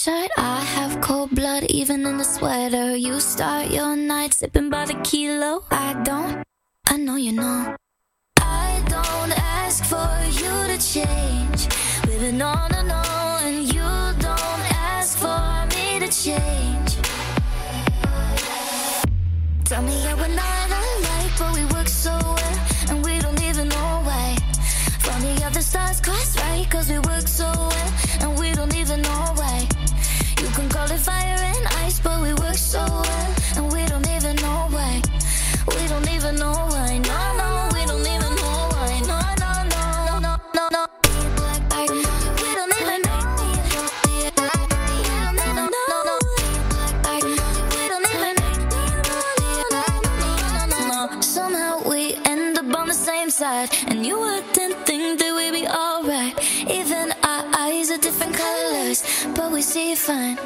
I 0.09 0.61
have 0.77 1.03
cold 1.03 1.31
blood 1.35 1.65
even 1.65 2.07
in 2.07 2.19
a 2.21 2.25
sweater. 2.25 2.97
You 2.97 3.21
start 3.21 3.71
your 3.71 3.97
night 3.97 4.33
sipping 4.33 4.71
by 4.71 4.87
the 4.87 4.95
kilo. 5.05 5.65
I 5.71 5.93
don't. 6.05 6.43
I 6.87 6.97
know 6.97 7.17
you 7.17 7.33
know. 7.33 7.77
I 8.39 8.83
don't 8.87 9.33
ask 9.39 9.85
for 9.85 10.09
you 10.25 10.53
to 10.73 10.79
change. 10.81 11.69
Living 12.07 12.41
on 12.41 12.73
and 12.75 12.91
on, 12.91 13.43
and 13.45 13.75
you 13.75 13.83
don't 14.25 14.65
ask 14.73 15.19
for 15.19 15.67
me 15.77 16.01
to 16.01 16.09
change. 16.09 16.97
Tell 19.67 19.83
me 19.83 20.01
how 20.01 20.17
we're 20.17 20.29
not 20.29 20.71
alike, 20.81 21.33
but 21.39 21.55
we 21.55 21.65
work 21.75 21.89
so 21.89 22.17
well, 22.23 22.59
and 22.89 23.05
we 23.05 23.19
don't 23.19 23.43
even 23.43 23.69
know 23.69 24.01
why. 24.05 24.35
Funny 25.01 25.39
how 25.43 25.51
the 25.51 25.61
stars 25.61 26.01
cross 26.01 26.39
right, 26.39 26.67
cause 26.71 26.89
we 26.89 26.99
work 27.01 27.29
so 27.29 27.45
well, 27.45 27.93
and 28.21 28.39
we 28.39 28.53
don't 28.53 28.75
even 28.75 29.03
know 29.03 29.33
why. 29.35 29.70
Call 30.81 30.93
it 30.93 31.01
fire 31.01 31.37
and 31.39 31.67
ice, 31.85 32.01
but 32.01 32.23
we 32.23 32.33
work 32.33 32.57
so 32.57 32.79
well, 32.79 33.35
and 33.57 33.71
we 33.71 33.85
don't 33.85 34.09
even 34.09 34.35
know 34.37 34.67
why. 34.71 35.03
We 35.69 35.87
don't 35.89 36.09
even 36.09 36.37
know 36.37 36.55
why. 36.73 36.97
No, 36.97 37.37
no, 37.37 37.69
we 37.75 37.85
don't 37.85 38.01
even 38.01 38.35
know 38.41 38.69
why. 38.73 39.01
No, 39.11 39.21
no, 39.43 39.51
no, 39.75 39.85
no, 40.25 40.39
no, 40.55 40.69
no. 40.73 40.83
We 41.77 42.49
don't 42.57 42.73
even 42.81 43.03
know. 50.89 51.21
Somehow 51.21 51.87
we 51.87 52.15
end 52.25 52.57
up 52.57 52.75
on 52.75 52.89
the 52.89 52.95
same 52.95 53.29
side, 53.29 53.69
and 53.89 54.07
you 54.07 54.19
wouldn't 54.19 54.87
think 54.87 55.19
that 55.19 55.33
we'd 55.37 55.53
be 55.61 55.67
alright. 55.69 56.35
Even 56.71 57.13
our 57.23 57.45
eyes 57.55 57.91
are 57.91 57.99
different 57.99 58.35
colors, 58.35 59.03
but 59.37 59.53
we 59.53 59.61
see 59.61 59.95
fine. 59.95 60.39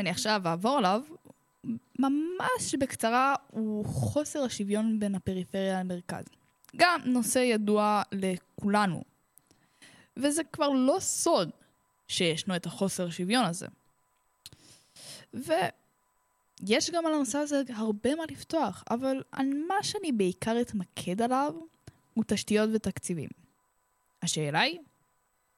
שאני 0.00 0.10
עכשיו 0.10 0.42
אעבור 0.46 0.78
עליו, 0.78 1.02
ממש 1.98 2.74
בקצרה, 2.80 3.34
הוא 3.50 3.84
חוסר 3.84 4.42
השוויון 4.42 5.00
בין 5.00 5.14
הפריפריה 5.14 5.80
למרכז. 5.80 6.24
גם 6.76 7.00
נושא 7.04 7.38
ידוע 7.38 8.02
לכולנו. 8.12 9.02
וזה 10.16 10.44
כבר 10.44 10.68
לא 10.68 10.96
סוד 11.00 11.50
שישנו 12.08 12.56
את 12.56 12.66
החוסר 12.66 13.10
שוויון 13.10 13.44
הזה. 13.44 13.66
ויש 15.34 16.90
גם 16.90 17.06
על 17.06 17.14
הנושא 17.14 17.38
הזה 17.38 17.62
הרבה 17.68 18.14
מה 18.14 18.22
לפתוח, 18.30 18.84
אבל 18.90 19.22
על 19.32 19.46
מה 19.68 19.82
שאני 19.82 20.12
בעיקר 20.12 20.60
אתמקד 20.60 21.22
עליו 21.22 21.54
הוא 22.14 22.24
תשתיות 22.26 22.70
ותקציבים. 22.74 23.28
השאלה 24.22 24.60
היא, 24.60 24.78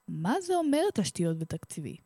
מה 0.08 0.40
זה 0.40 0.54
אומר 0.54 0.82
תשתיות 0.94 1.36
ותקציבי? 1.40 1.96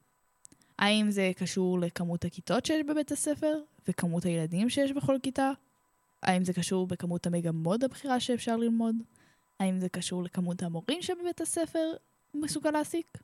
האם 0.78 1.10
זה 1.10 1.30
קשור 1.36 1.78
לכמות 1.78 2.24
הכיתות 2.24 2.66
שיש 2.66 2.82
בבית 2.88 3.12
הספר 3.12 3.54
וכמות 3.88 4.24
הילדים 4.24 4.70
שיש 4.70 4.92
בכל 4.92 5.16
כיתה? 5.22 5.50
האם 6.22 6.44
זה 6.44 6.52
קשור 6.52 6.86
בכמות 6.86 7.26
המגמות 7.26 7.82
הבחירה 7.82 8.20
שאפשר 8.20 8.56
ללמוד? 8.56 8.96
האם 9.60 9.78
זה 9.78 9.88
קשור 9.88 10.22
לכמות 10.22 10.62
המורים 10.62 11.02
שבבית 11.02 11.40
הספר 11.40 11.92
מסוגל 12.34 12.70
להעסיק? 12.70 13.18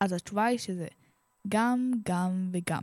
אז 0.00 0.12
התשובה 0.12 0.44
היא 0.44 0.58
שזה 0.58 0.86
גם, 1.48 1.90
גם 2.04 2.50
וגם. 2.52 2.82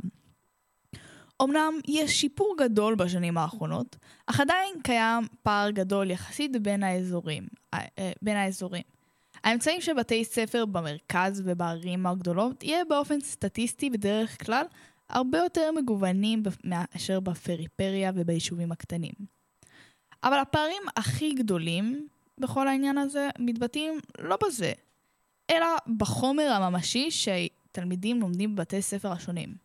אמנם 1.43 1.73
יש 1.87 2.21
שיפור 2.21 2.55
גדול 2.59 2.95
בשנים 2.95 3.37
האחרונות, 3.37 3.95
אך 4.25 4.39
עדיין 4.39 4.81
קיים 4.83 5.27
פער 5.43 5.69
גדול 5.69 6.11
יחסית 6.11 6.51
בין 6.61 6.83
האזורים. 6.83 7.47
אה, 7.73 7.85
אה, 7.99 8.11
בין 8.21 8.37
האזורים. 8.37 8.83
האמצעים 9.47 9.81
של 9.81 9.93
בתי 9.93 10.25
ספר 10.25 10.65
במרכז 10.65 11.41
ובערים 11.45 12.05
הגדולות 12.05 12.63
יהיה 12.63 12.85
באופן 12.85 13.21
סטטיסטי 13.21 13.89
בדרך 13.89 14.45
כלל 14.45 14.65
הרבה 15.09 15.37
יותר 15.37 15.71
מגוונים 15.71 16.43
מאשר 16.63 17.19
בפריפריה 17.19 18.11
וביישובים 18.15 18.71
הקטנים. 18.71 19.13
אבל 20.23 20.39
הפערים 20.39 20.81
הכי 20.97 21.33
גדולים 21.33 22.07
בכל 22.37 22.67
העניין 22.67 22.97
הזה 22.97 23.29
מתבטאים 23.39 23.99
לא 24.19 24.37
בזה, 24.47 24.71
אלא 25.49 25.67
בחומר 25.97 26.51
הממשי 26.51 27.09
שתלמידים 27.11 28.21
לומדים 28.21 28.55
בבתי 28.55 28.81
ספר 28.81 29.11
השונים. 29.11 29.55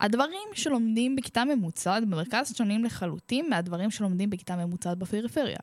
הדברים 0.00 0.48
שלומדים 0.52 1.16
בכיתה 1.16 1.44
ממוצעת 1.44 2.08
במרכז 2.08 2.56
שונים 2.56 2.84
לחלוטין 2.84 3.50
מהדברים 3.50 3.90
שלומדים 3.90 4.30
בכיתה 4.30 4.56
ממוצעת 4.56 4.98
בפריפריה. 4.98 5.58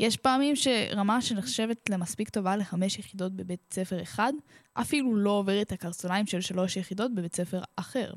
יש 0.00 0.16
פעמים 0.16 0.56
שרמה 0.56 1.22
שנחשבת 1.22 1.90
למספיק 1.90 2.28
טובה 2.28 2.56
לחמש 2.56 2.98
יחידות 2.98 3.32
בבית 3.32 3.60
ספר 3.72 4.02
אחד, 4.02 4.32
אפילו 4.74 5.16
לא 5.16 5.30
עוברת 5.30 5.66
את 5.66 5.72
הקרסוליים 5.72 6.26
של 6.26 6.40
שלוש 6.40 6.76
יחידות 6.76 7.14
בבית 7.14 7.34
ספר 7.36 7.60
אחר. 7.76 8.12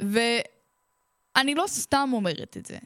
ואני 0.00 1.54
לא 1.54 1.64
סתם 1.66 2.10
אומרת 2.12 2.56
את 2.56 2.66
זה, 2.66 2.78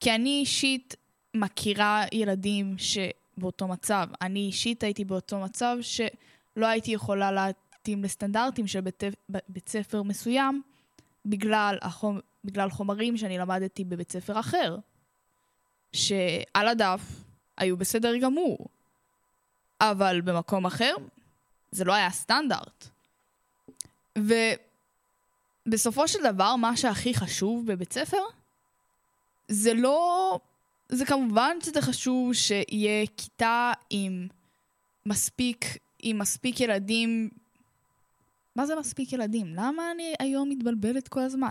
כי 0.00 0.14
אני 0.14 0.40
אישית 0.40 0.94
מכירה 1.34 2.04
ילדים 2.12 2.76
שבאותו 2.78 3.68
מצב. 3.68 4.08
אני 4.22 4.40
אישית 4.40 4.82
הייתי 4.82 5.04
באותו 5.04 5.40
מצב 5.40 5.76
שלא 5.80 6.66
הייתי 6.66 6.90
יכולה 6.90 7.32
להתאים 7.32 8.04
לסטנדרטים 8.04 8.66
של 8.66 8.80
בית, 8.80 9.02
בית 9.48 9.68
ספר 9.68 10.02
מסוים 10.02 10.62
בגלל, 11.26 11.78
החומ, 11.82 12.18
בגלל 12.44 12.70
חומרים 12.70 13.16
שאני 13.16 13.38
למדתי 13.38 13.84
בבית 13.84 14.12
ספר 14.12 14.40
אחר, 14.40 14.76
שעל 15.92 16.68
הדף 16.68 17.00
היו 17.56 17.76
בסדר 17.76 18.16
גמור, 18.16 18.58
אבל 19.80 20.20
במקום 20.20 20.66
אחר 20.66 20.94
זה 21.70 21.84
לא 21.84 21.92
היה 21.92 22.10
סטנדרט. 22.10 22.88
ובסופו 25.66 26.08
של 26.08 26.18
דבר, 26.24 26.56
מה 26.56 26.76
שהכי 26.76 27.14
חשוב 27.14 27.66
בבית 27.66 27.92
ספר 27.92 28.22
זה 29.48 29.74
לא... 29.74 30.38
זה 30.88 31.06
כמובן 31.06 31.56
שזה 31.62 31.82
חשוב 31.82 32.32
שיהיה 32.32 33.06
כיתה 33.16 33.72
עם 33.90 34.28
מספיק, 35.06 35.64
עם 36.02 36.18
מספיק 36.18 36.60
ילדים. 36.60 37.30
מה 38.56 38.66
זה 38.66 38.76
מספיק 38.76 39.12
ילדים? 39.12 39.54
למה 39.54 39.90
אני 39.90 40.14
היום 40.18 40.48
מתבלבלת 40.48 41.08
כל 41.08 41.20
הזמן? 41.20 41.50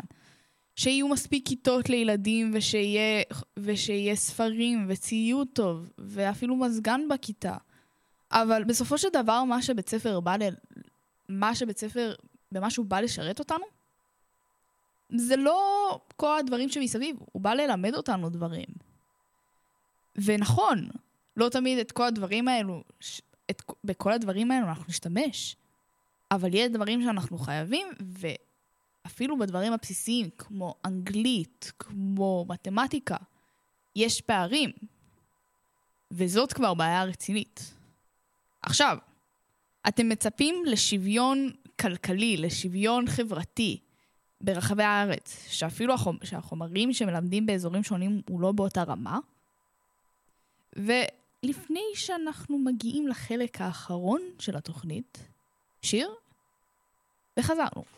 שיהיו 0.77 1.07
מספיק 1.07 1.47
כיתות 1.47 1.89
לילדים 1.89 2.51
ושיהיה, 2.53 3.23
ושיהיה 3.57 4.15
ספרים 4.15 4.85
וציוד 4.89 5.47
טוב 5.53 5.89
ואפילו 5.97 6.55
מזגן 6.55 7.01
בכיתה. 7.09 7.57
אבל 8.31 8.63
בסופו 8.63 8.97
של 8.97 9.07
דבר 9.13 9.43
מה 9.43 9.61
שבית 9.61 9.89
ספר 9.89 10.19
בא 10.19 10.35
ל... 10.35 10.43
מה 11.29 11.55
שבית 11.55 11.77
ספר, 11.77 12.15
במה 12.51 12.69
שהוא 12.69 12.85
בא 12.85 12.99
לשרת 12.99 13.39
אותנו, 13.39 13.65
זה 15.09 15.35
לא 15.35 15.99
כל 16.15 16.39
הדברים 16.39 16.69
שמסביב, 16.69 17.15
הוא 17.31 17.41
בא 17.41 17.53
ללמד 17.53 17.95
אותנו 17.95 18.29
דברים. 18.29 18.67
ונכון, 20.15 20.89
לא 21.37 21.49
תמיד 21.49 21.79
את 21.79 21.91
כל 21.91 22.03
הדברים 22.03 22.47
האלו, 22.47 22.83
את, 23.51 23.61
בכל 23.83 24.13
הדברים 24.13 24.51
האלו 24.51 24.67
אנחנו 24.67 24.85
נשתמש, 24.89 25.55
אבל 26.31 26.49
יש 26.53 26.69
דברים 26.69 27.03
שאנחנו 27.03 27.37
חייבים, 27.37 27.87
ואפילו 29.07 29.39
בדברים 29.39 29.73
הבסיסיים, 29.73 30.29
כמו 30.37 30.75
אנגלית, 30.85 31.71
כמו 31.79 32.45
מתמטיקה, 32.49 33.15
יש 33.95 34.21
פערים, 34.21 34.71
וזאת 36.11 36.53
כבר 36.53 36.73
בעיה 36.73 37.03
רצינית. 37.03 37.73
עכשיו, 38.61 38.97
אתם 39.87 40.09
מצפים 40.09 40.55
לשוויון 40.65 41.51
כלכלי, 41.79 42.37
לשוויון 42.37 43.07
חברתי 43.07 43.79
ברחבי 44.41 44.83
הארץ, 44.83 45.45
שאפילו 45.47 45.93
החומ... 45.93 46.17
שהחומרים 46.23 46.93
שמלמדים 46.93 47.45
באזורים 47.45 47.83
שונים 47.83 48.21
הוא 48.29 48.41
לא 48.41 48.51
באותה 48.51 48.83
רמה. 48.83 49.19
ולפני 50.75 51.85
שאנחנו 51.95 52.57
מגיעים 52.57 53.07
לחלק 53.07 53.61
האחרון 53.61 54.21
של 54.39 54.57
התוכנית, 54.57 55.17
שיר, 55.81 56.09
וחזרנו. 57.39 57.97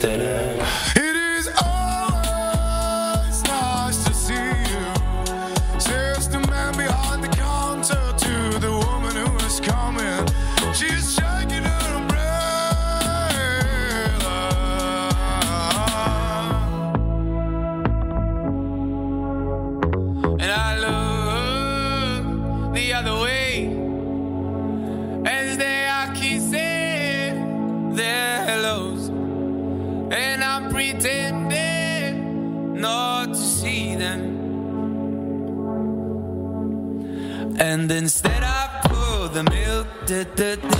did, 40.23 40.61
da. 40.61 40.70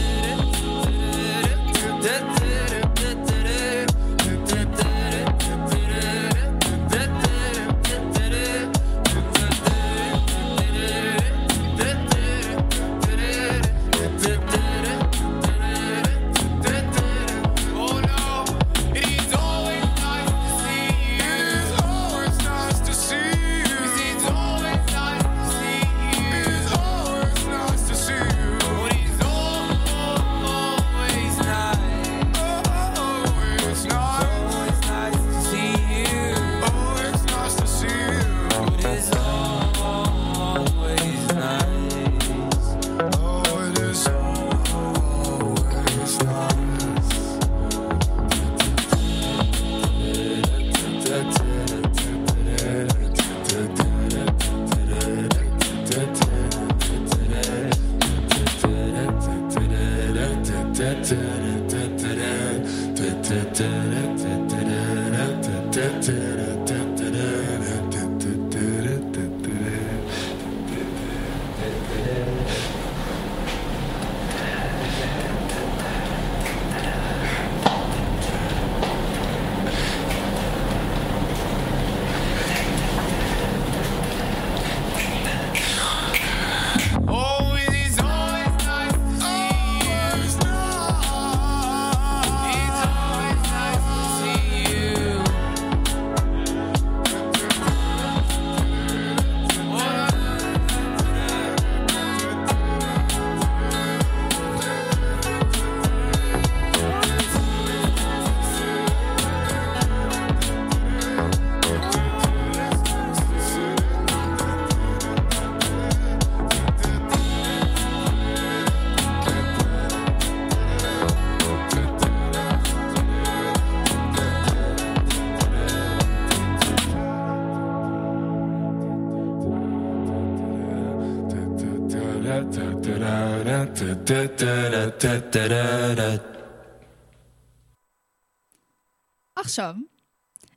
עכשיו, 139.35 139.75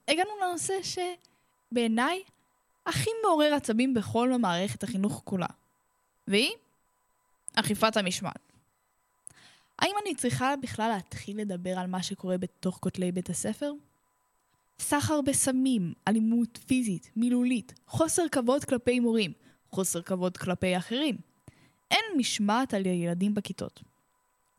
הגענו 0.09 0.31
לנושא 0.43 0.75
שבעיניי 0.83 2.23
הכי 2.87 3.11
מעורר 3.25 3.55
עצבים 3.55 3.95
בכל 3.95 4.39
מערכת 4.39 4.83
החינוך 4.83 5.23
כולה, 5.25 5.47
והיא 6.29 6.51
אכיפת 7.55 7.97
המשמעת. 7.97 8.53
האם 9.79 9.95
אני 10.03 10.15
צריכה 10.15 10.55
בכלל 10.63 10.89
להתחיל 10.89 11.41
לדבר 11.41 11.79
על 11.79 11.87
מה 11.87 12.03
שקורה 12.03 12.39
בתוך 12.39 12.79
כותלי 12.81 13.13
בית 13.13 13.31
הספר? 13.31 13.73
סחר 14.79 15.21
בסמים, 15.21 15.93
אלימות 16.09 16.59
פיזית, 16.67 17.11
מילולית, 17.17 17.75
חוסר 17.87 18.23
כבוד 18.33 18.65
כלפי 18.65 19.01
מורים, 19.01 19.33
חוסר 19.71 20.03
כבוד 20.03 20.37
כלפי 20.37 20.77
אחרים. 20.77 21.34
אין 21.91 22.05
משמעת 22.17 22.75
על 22.75 22.85
הילדים 22.85 23.35
בכיתות. 23.35 23.83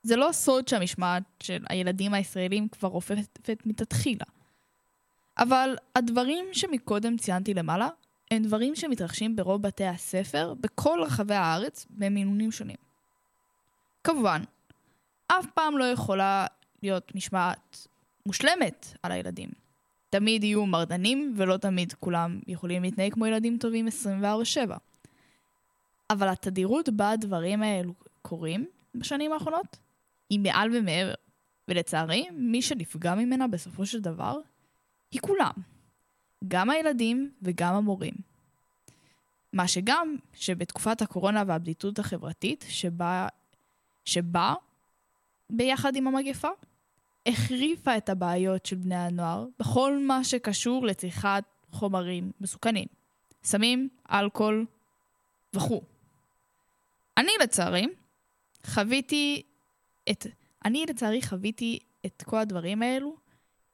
זה 0.04 0.16
לא 0.16 0.30
סוד 0.32 0.68
שהמשמעת 0.68 1.24
של 1.44 1.66
הילדים 1.70 2.14
הישראלים 2.14 2.68
כבר 2.68 2.90
רופפת 2.90 3.66
מתתחילה. 3.66 4.26
אבל 5.38 5.76
הדברים 5.96 6.46
שמקודם 6.52 7.18
ציינתי 7.18 7.54
למעלה, 7.54 7.90
הם 8.32 8.44
דברים 8.44 8.76
שמתרחשים 8.76 9.36
ברוב 9.36 9.62
בתי 9.62 9.86
הספר 9.86 10.54
בכל 10.54 11.00
רחבי 11.06 11.36
הארץ 11.36 11.86
במינונים 11.90 12.52
שונים. 12.52 12.76
כמובן, 14.04 14.42
אף 15.28 15.46
פעם 15.54 15.78
לא 15.78 15.84
יכולה 15.84 16.48
להיות 16.84 17.16
משמעת 17.16 17.88
מושלמת 18.26 18.86
על 19.04 19.12
הילדים. 19.12 19.50
תמיד 20.10 20.44
יהיו 20.44 20.66
מרדנים, 20.66 21.34
ולא 21.38 21.58
תמיד 21.58 21.94
כולם 21.94 22.40
יכולים 22.48 22.84
להתנהג 22.84 23.14
כמו 23.14 23.26
ילדים 23.26 23.58
טובים 23.58 23.88
24/7. 23.88 24.78
אבל 26.10 26.28
התדירות 26.28 26.90
בה 26.90 27.10
הדברים 27.10 27.64
האלו 27.64 27.94
קורים 28.22 28.66
בשנים 28.96 29.32
האחרונות 29.32 29.78
היא 30.30 30.40
מעל 30.40 30.70
ומעבר. 30.76 31.14
ולצערי, 31.68 32.28
מי 32.32 32.62
שנפגע 32.62 33.16
ממנה 33.16 33.48
בסופו 33.48 33.86
של 33.86 34.02
דבר 34.02 34.38
היא 35.12 35.22
כולם. 35.22 35.52
גם 36.48 36.70
הילדים 36.70 37.32
וגם 37.42 37.76
המורים. 37.76 38.14
מה 39.54 39.68
שגם 39.68 40.16
שבתקופת 40.34 41.02
הקורונה 41.02 41.44
והבדידות 41.48 42.00
החברתית 42.00 42.66
שבה, 42.70 43.28
שבה 44.06 44.54
ביחד 45.50 45.96
עם 45.96 46.08
המגפה, 46.08 46.48
החריפה 47.26 47.98
את 47.98 48.10
הבעיות 48.10 48.66
של 48.66 48.76
בני 48.76 48.96
הנוער 48.96 49.46
בכל 49.60 50.00
מה 50.00 50.24
שקשור 50.24 50.86
לצריכת 50.86 51.44
חומרים 51.72 52.32
מסוכנים. 52.42 52.88
סמים, 53.44 53.90
אלכוהול 54.12 54.66
וכו'. 55.54 55.95
אני 57.18 57.32
לצערי 57.42 57.88
חוויתי 58.66 59.44
את... 60.12 60.26
אני 60.66 60.86
לצערי 60.90 61.22
חוויתי 61.22 61.80
את 62.06 62.24
כל 62.26 62.38
הדברים 62.38 62.82
האלו 62.82 63.16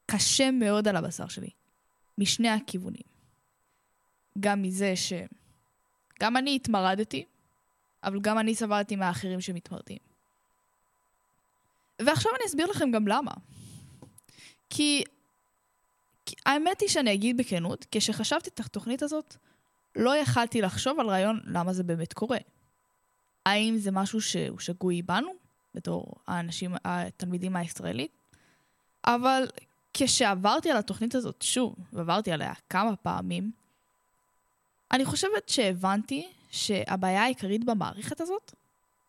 קשה 0.06 0.52
מאוד 0.52 0.88
על 0.88 0.96
הבשר 0.96 1.28
שלי. 1.28 1.50
משני 2.18 2.50
הכיוונים. 2.50 3.02
גם 4.40 4.62
מזה 4.62 4.96
ש... 4.96 5.14
גם 6.20 6.38
אני 6.38 6.56
התמרדתי, 6.56 7.26
אבל 8.04 8.20
גם 8.22 8.40
אני 8.40 8.56
סבלתי 8.56 8.96
מהאחרים 8.96 9.42
שמתמרדים. 9.42 9.98
ועכשיו 12.02 12.32
אני 12.36 12.46
אסביר 12.48 12.68
לכם 12.68 12.92
גם 12.92 13.08
למה. 13.08 13.32
כי... 14.70 15.04
כי 16.26 16.36
האמת 16.46 16.82
היא 16.82 16.90
שאני 16.90 17.14
אגיד 17.14 17.38
בכנות, 17.38 17.86
כשחשבתי 17.92 18.50
את 18.50 18.60
התוכנית 18.60 19.04
הזאת, 19.04 19.36
לא 19.96 20.16
יכלתי 20.16 20.62
לחשוב 20.62 21.00
על 21.00 21.08
רעיון 21.10 21.40
למה 21.46 21.74
זה 21.74 21.84
באמת 21.84 22.14
קורה. 22.14 22.38
האם 23.46 23.78
זה 23.78 23.92
משהו 23.92 24.22
שהוא 24.22 24.60
שגוי 24.60 25.02
בנו, 25.02 25.32
בתור 25.76 26.16
האנשים, 26.28 26.76
התלמידים 26.86 27.56
הישראלים? 27.56 28.08
אבל 29.06 29.48
כשעברתי 29.94 30.72
על 30.72 30.78
התוכנית 30.78 31.16
הזאת 31.16 31.42
שוב, 31.42 31.76
ועברתי 31.94 32.32
עליה 32.32 32.54
כמה 32.70 32.96
פעמים, 32.96 33.52
אני 34.92 35.06
חושבת 35.06 35.50
שהבנתי 35.50 36.28
שהבעיה 36.52 37.24
העיקרית 37.24 37.64
במערכת 37.64 38.22
הזאת 38.22 38.54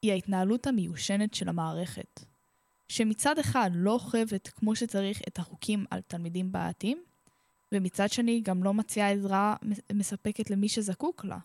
היא 0.02 0.12
ההתנהלות 0.12 0.66
המיושנת 0.66 1.34
של 1.34 1.48
המערכת. 1.48 2.20
שמצד 2.88 3.38
אחד 3.38 3.70
לא 3.74 3.92
אוכפת 3.92 4.48
כמו 4.56 4.76
שצריך 4.76 5.22
את 5.28 5.38
החוקים 5.38 5.84
על 5.90 6.00
תלמידים 6.00 6.52
בעייתיים, 6.52 7.02
ומצד 7.72 8.10
שני 8.10 8.40
גם 8.40 8.64
לא 8.64 8.74
מציעה 8.74 9.10
עזרה 9.10 9.56
מספקת 9.92 10.50
למי 10.50 10.68
שזקוק 10.68 11.24
לה. 11.24 11.38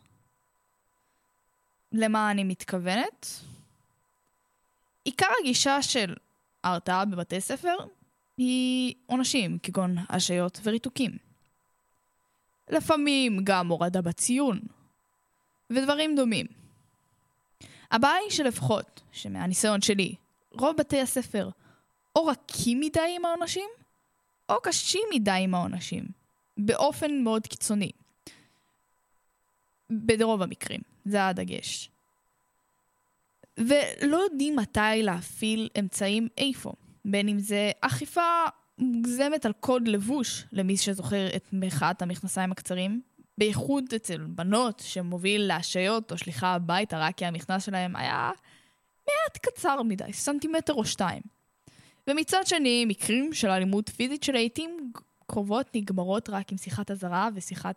למה 1.92 2.32
אני 2.32 2.44
מתכוונת? 2.44 3.28
עיקר 5.04 5.28
הגישה 5.42 5.82
של 5.82 6.16
ההרתעה 6.64 7.06
בבתי 7.06 7.42
ספר 7.42 7.76
היא 8.38 8.96
עונשים, 9.06 9.58
כגון 9.64 9.96
השעיות 10.10 10.60
וריתוקים. 10.64 11.12
לפעמים 12.70 13.40
גם 13.44 13.68
הורדה 13.68 14.02
בציון, 14.02 14.60
ודברים 15.70 16.16
דומים. 16.16 16.46
הבעיה 17.92 18.16
היא 18.16 18.32
שלפחות, 18.32 19.02
שמהניסיון 19.12 19.82
שלי, 19.82 20.16
רוב 20.52 20.78
בתי 20.78 21.02
הספר 21.02 21.50
או 22.16 22.26
רכים 22.26 22.80
מדי 22.80 23.14
עם 23.16 23.26
העונשים, 23.26 23.70
או 24.50 24.56
קשים 24.64 25.04
מדי 25.14 25.32
עם 25.32 25.56
העונשים, 25.56 26.04
באופן 26.58 27.24
מאוד 27.24 27.48
קיצוני. 27.48 27.92
ברוב 29.90 30.42
המקרים, 30.42 30.82
זה 31.06 31.28
הדגש. 31.28 31.90
ולא 33.58 34.18
יודעים 34.18 34.56
מתי 34.56 35.04
להפעיל 35.04 35.70
אמצעים 35.80 36.28
איפה, 36.38 36.72
בין 37.06 37.28
אם 37.28 37.40
זה 37.40 37.72
אכיפה 37.82 38.46
מוגזמת 38.78 39.46
על 39.46 39.54
קוד 39.60 39.88
לבוש, 39.88 40.44
למי 40.52 40.78
שזוכר 40.78 41.28
את 41.36 41.48
מחאת 41.54 42.02
המכנסיים 42.02 42.52
הקצרים, 42.52 43.02
בייחוד 43.38 43.84
אצל 43.96 44.18
בנות 44.18 44.82
שמוביל 44.86 45.42
להשעיות 45.42 46.12
או 46.12 46.18
שליחה 46.18 46.54
הביתה 46.54 47.00
רק 47.00 47.18
כי 47.18 47.26
המכנס 47.26 47.66
שלהם 47.66 47.96
היה 47.96 48.32
מעט 49.08 49.38
קצר 49.42 49.84
מדי, 49.84 50.14
סנטימטר 50.14 50.74
או 50.74 50.86
שתיים. 50.86 51.22
ומצד 52.08 52.42
שני, 52.46 52.86
מקרים 52.88 53.34
של 53.34 53.50
אלימות 53.50 53.90
פיזית 53.90 54.24
שלעיתים 54.24 54.92
קרובות 55.28 55.76
נגמרות 55.76 56.30
רק 56.30 56.52
עם 56.52 56.58
שיחת 56.58 56.92
אזהרה 56.92 57.30
ושיחת... 57.36 57.76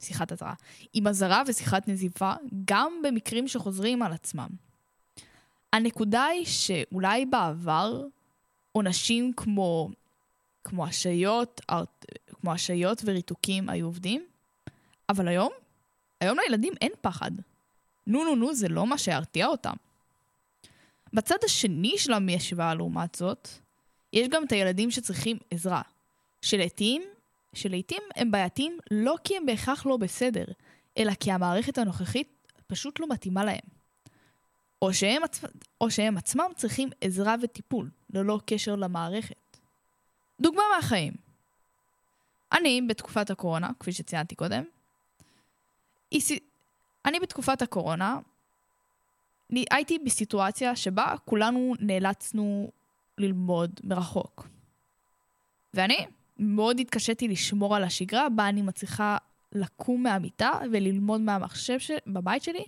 שיחת 0.00 0.32
אזהרה. 0.32 0.54
עם 0.92 1.06
אזהרה 1.06 1.42
ושיחת 1.46 1.88
נזיפה, 1.88 2.32
גם 2.64 2.92
במקרים 3.04 3.48
שחוזרים 3.48 4.02
על 4.02 4.12
עצמם. 4.12 4.48
הנקודה 5.72 6.24
היא 6.24 6.46
שאולי 6.46 7.26
בעבר 7.26 8.02
עונשים 8.72 9.32
כמו, 9.36 9.90
כמו 10.64 10.86
השעיות, 10.86 11.60
כמו 12.40 12.52
השעיות 12.52 13.02
וריתוקים 13.04 13.68
היו 13.68 13.86
עובדים, 13.86 14.24
אבל 15.08 15.28
היום, 15.28 15.52
היום 16.20 16.38
לילדים 16.38 16.72
אין 16.80 16.92
פחד. 17.00 17.30
נו 18.06 18.24
נו 18.24 18.34
נו 18.34 18.54
זה 18.54 18.68
לא 18.68 18.86
מה 18.86 18.98
שירתיע 18.98 19.46
אותם. 19.46 19.74
בצד 21.12 21.36
השני 21.44 21.98
של 21.98 22.12
המשוואה 22.12 22.74
לעומת 22.74 23.14
זאת, 23.14 23.48
יש 24.12 24.28
גם 24.28 24.44
את 24.44 24.52
הילדים 24.52 24.90
שצריכים 24.90 25.38
עזרה, 25.50 25.82
שלעיתים 26.42 27.02
שלעיתים 27.54 28.02
הם 28.14 28.30
בעייתיים 28.30 28.78
לא 28.90 29.16
כי 29.24 29.36
הם 29.36 29.46
בהכרח 29.46 29.86
לא 29.86 29.96
בסדר, 29.96 30.44
אלא 30.98 31.14
כי 31.14 31.32
המערכת 31.32 31.78
הנוכחית 31.78 32.48
פשוט 32.66 33.00
לא 33.00 33.06
מתאימה 33.08 33.44
להם. 33.44 33.74
או 34.82 34.94
שהם, 34.94 35.24
עצ... 35.24 35.40
או 35.80 35.90
שהם 35.90 36.16
עצמם 36.16 36.50
צריכים 36.56 36.88
עזרה 37.00 37.34
וטיפול, 37.42 37.90
ללא 38.10 38.40
קשר 38.46 38.76
למערכת. 38.76 39.58
דוגמה 40.40 40.62
מהחיים. 40.76 41.12
אני, 42.52 42.82
בתקופת 42.88 43.30
הקורונה, 43.30 43.70
כפי 43.80 43.92
שציינתי 43.92 44.34
קודם, 44.34 44.64
אני 47.04 47.20
בתקופת 47.20 47.62
הקורונה, 47.62 48.18
הייתי 49.70 49.98
בסיטואציה 49.98 50.76
שבה 50.76 51.14
כולנו 51.24 51.74
נאלצנו 51.80 52.70
ללמוד 53.18 53.80
מרחוק. 53.84 54.46
ואני 55.74 56.06
מאוד 56.38 56.80
התקשיתי 56.80 57.28
לשמור 57.28 57.76
על 57.76 57.84
השגרה 57.84 58.28
בה 58.28 58.48
אני 58.48 58.62
מצליחה 58.62 59.16
לקום 59.52 60.02
מהמיטה 60.02 60.50
וללמוד 60.72 61.20
מהמחשב 61.20 61.78
ש... 61.78 61.90
בבית 62.06 62.42
שלי 62.42 62.64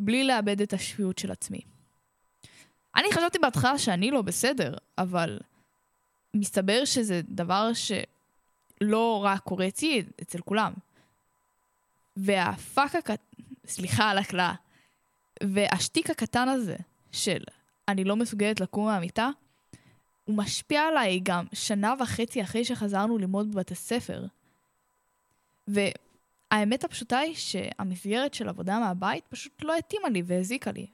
בלי 0.00 0.24
לאבד 0.24 0.60
את 0.60 0.72
השפיות 0.72 1.18
של 1.18 1.30
עצמי. 1.30 1.60
אני 2.96 3.12
חשבתי 3.12 3.38
בהתחלה 3.38 3.78
שאני 3.78 4.10
לא 4.10 4.22
בסדר, 4.22 4.74
אבל 4.98 5.38
מסתבר 6.34 6.84
שזה 6.84 7.20
דבר 7.28 7.70
שלא 7.72 9.24
רק 9.24 9.40
קורה 9.42 9.68
אצלי, 9.68 10.02
אצל 10.22 10.40
כולם. 10.40 10.72
והפאק 12.16 12.94
הקט... 12.94 13.20
סליחה 13.66 14.10
על 14.10 14.18
הקלעה. 14.18 14.54
והשטיק 15.42 16.10
הקטן 16.10 16.48
הזה 16.48 16.76
של 17.12 17.42
אני 17.88 18.04
לא 18.04 18.16
מסוגלת 18.16 18.60
לקום 18.60 18.86
מהמיטה, 18.86 19.30
הוא 20.26 20.36
משפיע 20.36 20.82
עליי 20.82 21.20
גם 21.22 21.44
שנה 21.52 21.94
וחצי 22.00 22.42
אחרי 22.42 22.64
שחזרנו 22.64 23.18
ללמוד 23.18 23.52
בבית 23.52 23.70
הספר. 23.70 24.24
והאמת 25.68 26.84
הפשוטה 26.84 27.18
היא 27.18 27.34
שהמסגרת 27.34 28.34
של 28.34 28.48
עבודה 28.48 28.78
מהבית 28.78 29.26
פשוט 29.28 29.62
לא 29.62 29.76
התאימה 29.76 30.08
לי 30.08 30.22
והזיקה 30.26 30.72
לי. 30.72 30.86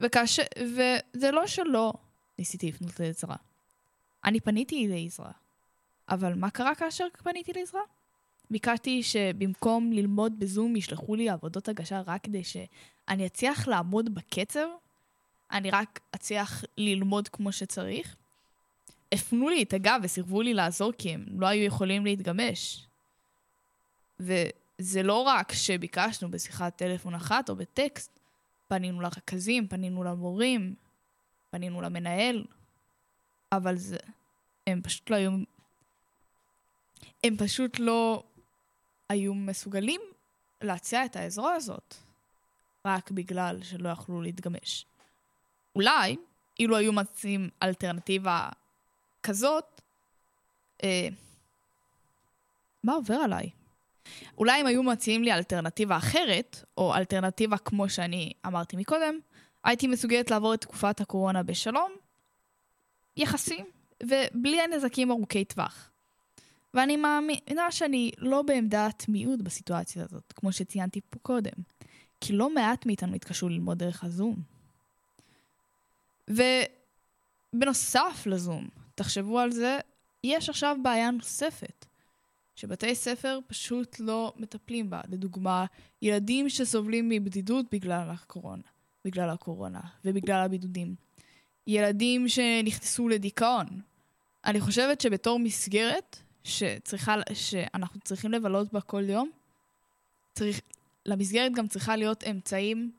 וכאשר, 0.00 0.42
וזה 0.58 1.30
לא 1.30 1.46
שלא 1.46 1.92
ניסיתי 2.38 2.68
לפנות 2.68 3.00
לעזרה. 3.00 3.36
אני 4.24 4.40
פניתי 4.40 4.88
לעזרה. 4.88 5.32
אבל 6.08 6.34
מה 6.34 6.50
קרה 6.50 6.74
כאשר 6.74 7.06
פניתי 7.22 7.52
לעזרה? 7.52 7.80
ביקשתי 8.50 9.02
שבמקום 9.02 9.92
ללמוד 9.92 10.38
בזום 10.38 10.76
ישלחו 10.76 11.14
לי 11.14 11.30
עבודות 11.30 11.68
הגשה 11.68 12.02
רק 12.06 12.24
כדי 12.24 12.44
שאני 12.44 13.26
אצליח 13.26 13.68
לעמוד 13.68 14.14
בקצב, 14.14 14.66
אני 15.52 15.70
רק 15.70 16.00
אצליח 16.14 16.64
ללמוד 16.76 17.28
כמו 17.28 17.52
שצריך. 17.52 18.16
הפנו 19.12 19.48
לי 19.48 19.62
את 19.62 19.72
הגב 19.72 20.00
וסירבו 20.02 20.42
לי 20.42 20.54
לעזור 20.54 20.92
כי 20.98 21.10
הם 21.10 21.24
לא 21.40 21.46
היו 21.46 21.64
יכולים 21.64 22.04
להתגמש. 22.04 22.86
וזה 24.20 25.02
לא 25.02 25.22
רק 25.22 25.52
שביקשנו 25.52 26.30
בשיחת 26.30 26.76
טלפון 26.76 27.14
אחת 27.14 27.50
או 27.50 27.56
בטקסט, 27.56 28.18
פנינו 28.68 29.00
לרכזים, 29.00 29.68
פנינו 29.68 30.04
למורים, 30.04 30.74
פנינו 31.50 31.82
למנהל, 31.82 32.44
אבל 33.52 33.76
זה... 33.76 33.96
הם 34.66 34.82
פשוט 34.82 35.10
לא 35.10 35.16
היו... 35.16 35.30
הם 37.24 37.36
פשוט 37.36 37.78
לא 37.78 38.22
היו 39.08 39.34
מסוגלים 39.34 40.00
להציע 40.60 41.04
את 41.04 41.16
העזרה 41.16 41.54
הזאת, 41.54 41.94
רק 42.84 43.10
בגלל 43.10 43.62
שלא 43.62 43.88
יכלו 43.88 44.22
להתגמש. 44.22 44.86
אולי, 45.76 46.16
אילו 46.58 46.76
היו 46.76 46.92
מציעים 46.92 47.50
אלטרנטיבה 47.62 48.48
כזאת, 49.26 49.80
אה, 50.84 51.08
מה 52.84 52.92
עובר 52.92 53.14
עליי? 53.14 53.50
אולי 54.38 54.60
אם 54.60 54.66
היו 54.66 54.82
מציעים 54.82 55.22
לי 55.22 55.32
אלטרנטיבה 55.32 55.96
אחרת, 55.96 56.64
או 56.76 56.94
אלטרנטיבה 56.94 57.58
כמו 57.58 57.88
שאני 57.88 58.32
אמרתי 58.46 58.76
מקודם, 58.76 59.18
הייתי 59.64 59.86
מסוגלת 59.86 60.30
לעבור 60.30 60.54
את 60.54 60.60
תקופת 60.60 61.00
הקורונה 61.00 61.42
בשלום, 61.42 61.92
יחסי, 63.16 63.64
ובלי 64.02 64.60
הנזקים 64.60 65.10
ארוכי 65.10 65.44
טווח. 65.44 65.90
ואני 66.74 66.96
מאמינה 66.96 67.70
שאני 67.70 68.10
לא 68.18 68.42
בעמדת 68.42 69.04
מיעוט 69.08 69.40
בסיטואציה 69.40 70.04
הזאת, 70.04 70.32
כמו 70.36 70.52
שציינתי 70.52 71.00
פה 71.10 71.18
קודם, 71.22 71.62
כי 72.20 72.32
לא 72.32 72.54
מעט 72.54 72.86
מאיתנו 72.86 73.14
התקשו 73.14 73.48
ללמוד 73.48 73.78
דרך 73.78 74.04
הזום. 74.04 74.36
ובנוסף 76.28 78.22
לזום, 78.26 78.68
תחשבו 78.96 79.38
על 79.38 79.50
זה, 79.50 79.78
יש 80.24 80.48
עכשיו 80.48 80.76
בעיה 80.82 81.10
נוספת, 81.10 81.86
שבתי 82.54 82.94
ספר 82.94 83.38
פשוט 83.46 84.00
לא 84.00 84.32
מטפלים 84.36 84.90
בה. 84.90 85.00
לדוגמה, 85.08 85.64
ילדים 86.02 86.48
שסובלים 86.48 87.08
מבדידות 87.08 87.66
בגלל 87.72 88.10
הקורונה, 88.10 88.62
בגלל 89.04 89.30
הקורונה 89.30 89.80
ובגלל 90.04 90.42
הבידודים. 90.44 90.94
ילדים 91.66 92.28
שנכנסו 92.28 93.08
לדיכאון. 93.08 93.66
אני 94.44 94.60
חושבת 94.60 95.00
שבתור 95.00 95.38
מסגרת 95.38 96.16
שצריכה, 96.44 97.14
שאנחנו 97.34 98.00
צריכים 98.00 98.32
לבלות 98.32 98.72
בה 98.72 98.80
כל 98.80 99.10
יום, 99.10 99.30
צריך, 100.34 100.60
למסגרת 101.06 101.52
גם 101.52 101.68
צריכה 101.68 101.96
להיות 101.96 102.24
אמצעים 102.24 102.92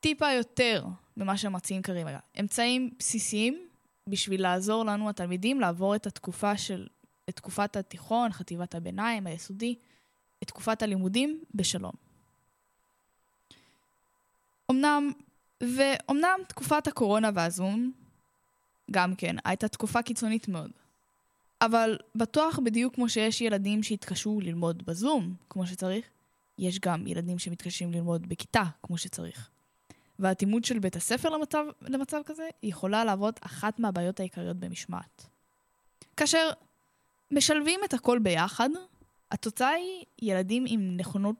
טיפה 0.00 0.32
יותר 0.32 0.84
ממה 1.16 1.36
שמציעים 1.36 1.82
כרגע. 1.82 2.18
אמצעים 2.40 2.90
בסיסיים 2.98 3.67
בשביל 4.08 4.42
לעזור 4.42 4.84
לנו, 4.84 5.08
התלמידים, 5.08 5.60
לעבור 5.60 5.94
את 5.94 6.06
התקופה 6.06 6.56
של, 6.56 6.86
את 7.28 7.36
תקופת 7.36 7.76
התיכון, 7.76 8.32
חטיבת 8.32 8.74
הביניים, 8.74 9.26
היסודי, 9.26 9.74
את 10.42 10.48
תקופת 10.48 10.82
הלימודים 10.82 11.40
בשלום. 11.54 11.92
אמנם, 14.70 15.12
ואומנם 15.60 16.40
תקופת 16.48 16.86
הקורונה 16.86 17.30
והזום, 17.34 17.92
גם 18.90 19.14
כן, 19.14 19.36
הייתה 19.44 19.68
תקופה 19.68 20.02
קיצונית 20.02 20.48
מאוד. 20.48 20.70
אבל 21.60 21.98
בטוח 22.14 22.58
בדיוק 22.64 22.94
כמו 22.94 23.08
שיש 23.08 23.40
ילדים 23.40 23.82
שהתקשו 23.82 24.40
ללמוד 24.40 24.82
בזום, 24.86 25.34
כמו 25.50 25.66
שצריך, 25.66 26.06
יש 26.58 26.80
גם 26.80 27.06
ילדים 27.06 27.38
שמתקשים 27.38 27.92
ללמוד 27.92 28.28
בכיתה, 28.28 28.62
כמו 28.82 28.98
שצריך. 28.98 29.50
והאטימות 30.18 30.64
של 30.64 30.78
בית 30.78 30.96
הספר 30.96 31.28
למצב, 31.28 31.64
למצב 31.82 32.20
כזה 32.26 32.48
יכולה 32.62 33.04
להוות 33.04 33.40
אחת 33.42 33.78
מהבעיות 33.78 34.20
העיקריות 34.20 34.56
במשמעת. 34.56 35.26
כאשר 36.16 36.50
משלבים 37.30 37.80
את 37.84 37.94
הכל 37.94 38.18
ביחד, 38.18 38.68
התוצאה 39.30 39.68
היא 39.68 40.04
ילדים 40.22 40.64
עם 40.68 40.96
נכונות 40.96 41.36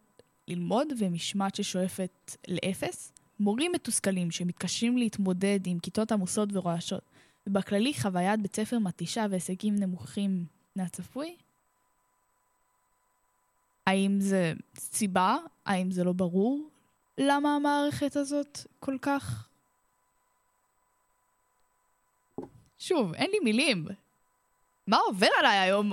ללמוד 0.48 0.88
ומשמעת 0.98 1.54
ששואפת 1.54 2.36
לאפס, 2.48 3.12
מורים 3.40 3.72
מתוסכלים 3.72 4.30
שמתקשים 4.30 4.98
להתמודד 4.98 5.60
עם 5.66 5.78
כיתות 5.78 6.12
עמוסות 6.12 6.48
ורועשות, 6.52 7.02
ובכללי 7.46 7.94
חוויית 7.94 8.40
בית 8.40 8.56
ספר 8.56 8.78
מתישה 8.78 9.26
והישגים 9.30 9.74
נמוכים 9.74 10.44
מהצפוי? 10.76 11.36
האם 13.86 14.20
זה 14.20 14.52
סיבה? 14.76 15.36
האם 15.66 15.90
זה 15.90 16.04
לא 16.04 16.12
ברור? 16.12 16.68
למה 17.18 17.56
המערכת 17.56 18.16
הזאת 18.16 18.58
כל 18.80 18.96
כך... 19.02 19.48
שוב, 22.78 23.14
אין 23.14 23.30
לי 23.30 23.38
מילים. 23.44 23.86
מה 24.86 24.96
עובר 24.96 25.28
עליי 25.38 25.58
היום 25.58 25.92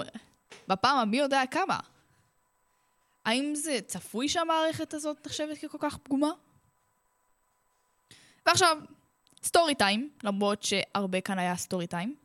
בפעם 0.67 0.97
המי 0.97 1.17
יודע 1.17 1.41
כמה? 1.51 1.79
האם 3.25 3.55
זה 3.55 3.79
צפוי 3.87 4.29
שהמערכת 4.29 4.93
הזאת 4.93 5.27
נחשבת 5.27 5.57
ככל 5.57 5.77
כך 5.81 5.97
פגומה? 5.97 6.31
ועכשיו, 8.45 8.77
story 9.43 9.75
time, 9.75 10.09
למרות 10.23 10.63
שהרבה 10.63 11.21
כאן 11.21 11.39
היה 11.39 11.55
story 11.55 11.87
time. 11.87 12.15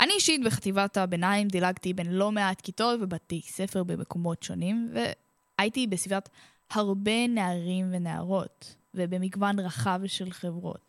אני 0.00 0.12
אישית 0.12 0.44
בחטיבת 0.44 0.96
הביניים 0.96 1.48
דילגתי 1.48 1.92
בין 1.92 2.12
לא 2.12 2.32
מעט 2.32 2.60
כיתות 2.60 3.00
ובתי 3.02 3.42
ספר 3.44 3.84
במקומות 3.84 4.42
שונים, 4.42 4.92
והייתי 4.92 5.86
בסביבת 5.86 6.28
הרבה 6.70 7.26
נערים 7.26 7.88
ונערות, 7.92 8.74
ובמגוון 8.94 9.58
רחב 9.58 10.00
של 10.06 10.32
חברות. 10.32 10.80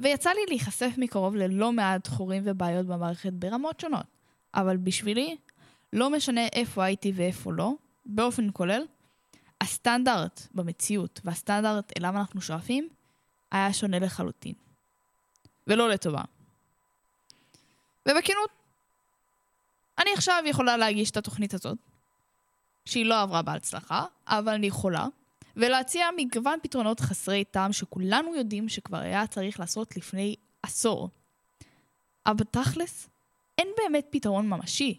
ויצא 0.00 0.30
לי 0.30 0.40
להיחשף 0.48 0.94
מקרוב 0.98 1.36
ללא 1.36 1.72
מעט 1.72 2.08
חורים 2.08 2.42
ובעיות 2.46 2.86
במערכת 2.86 3.32
ברמות 3.32 3.80
שונות, 3.80 4.06
אבל 4.54 4.76
בשבילי, 4.76 5.36
לא 5.92 6.10
משנה 6.10 6.46
איפה 6.52 6.84
הייתי 6.84 7.12
ואיפה 7.16 7.52
לא, 7.52 7.72
באופן 8.06 8.48
כולל, 8.52 8.82
הסטנדרט 9.60 10.46
במציאות 10.54 11.20
והסטנדרט 11.24 11.92
אליו 11.98 12.16
אנחנו 12.16 12.40
שואפים 12.40 12.88
היה 13.52 13.72
שונה 13.72 13.98
לחלוטין. 13.98 14.54
ולא 15.66 15.88
לטובה. 15.88 16.22
ובכנות, 18.08 18.50
אני 19.98 20.10
עכשיו 20.14 20.42
יכולה 20.46 20.76
להגיש 20.76 21.10
את 21.10 21.16
התוכנית 21.16 21.54
הזאת, 21.54 21.78
שהיא 22.86 23.06
לא 23.06 23.20
עברה 23.22 23.42
בהצלחה, 23.42 24.04
אבל 24.26 24.52
אני 24.52 24.66
יכולה, 24.66 25.06
ולהציע 25.56 26.06
מגוון 26.16 26.58
פתרונות 26.62 27.00
חסרי 27.00 27.44
טעם 27.44 27.72
שכולנו 27.72 28.34
יודעים 28.34 28.68
שכבר 28.68 28.98
היה 28.98 29.26
צריך 29.26 29.60
לעשות 29.60 29.96
לפני 29.96 30.36
עשור. 30.62 31.08
אבל 32.26 32.44
תכלס, 32.50 33.08
אין 33.58 33.68
באמת 33.76 34.06
פתרון 34.10 34.48
ממשי. 34.48 34.98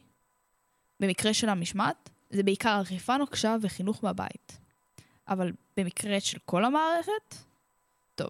במקרה 1.00 1.34
של 1.34 1.50
המשמעת, 1.50 2.10
זה 2.30 2.44
בעיקר 2.44 2.82
אכיפה 2.82 3.18
נוקשה 3.18 3.56
וחינוך 3.62 4.04
מהבית. 4.04 4.58
אבל 5.28 5.52
במקרה 5.78 6.20
של 6.20 6.38
כל 6.46 6.66
המערכת, 6.66 7.36
טוב. 8.16 8.30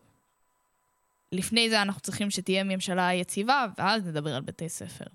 לפני 1.32 1.70
זה 1.70 1.82
אנחנו 1.82 2.02
צריכים 2.02 2.32
שתהיה 2.32 2.64
ממשלה 2.64 3.14
יציבה, 3.14 3.66
ואז 3.78 4.06
נדבר 4.06 4.36
על 4.36 4.42
בתי 4.42 4.70
ספר. 4.70 5.06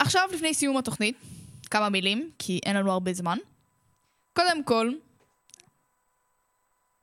ועכשיו, 0.00 0.28
לפני 0.32 0.54
סיום 0.54 0.76
התוכנית, 0.76 1.16
כמה 1.70 1.88
מילים, 1.88 2.30
כי 2.38 2.60
אין 2.66 2.76
לנו 2.76 2.92
הרבה 2.92 3.12
זמן. 3.12 3.38
קודם 4.32 4.64
כל, 4.64 4.92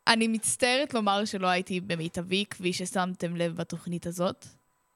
אני 0.08 0.28
מצטערת 0.28 0.94
לומר 0.94 1.26
שלא 1.26 1.48
הייתי 1.48 1.80
במיטבי, 1.80 2.46
כפי 2.50 2.74
ששמתם 2.74 3.36
לב 3.36 3.56
בתוכנית 3.56 4.08
הזאת, 4.08 4.46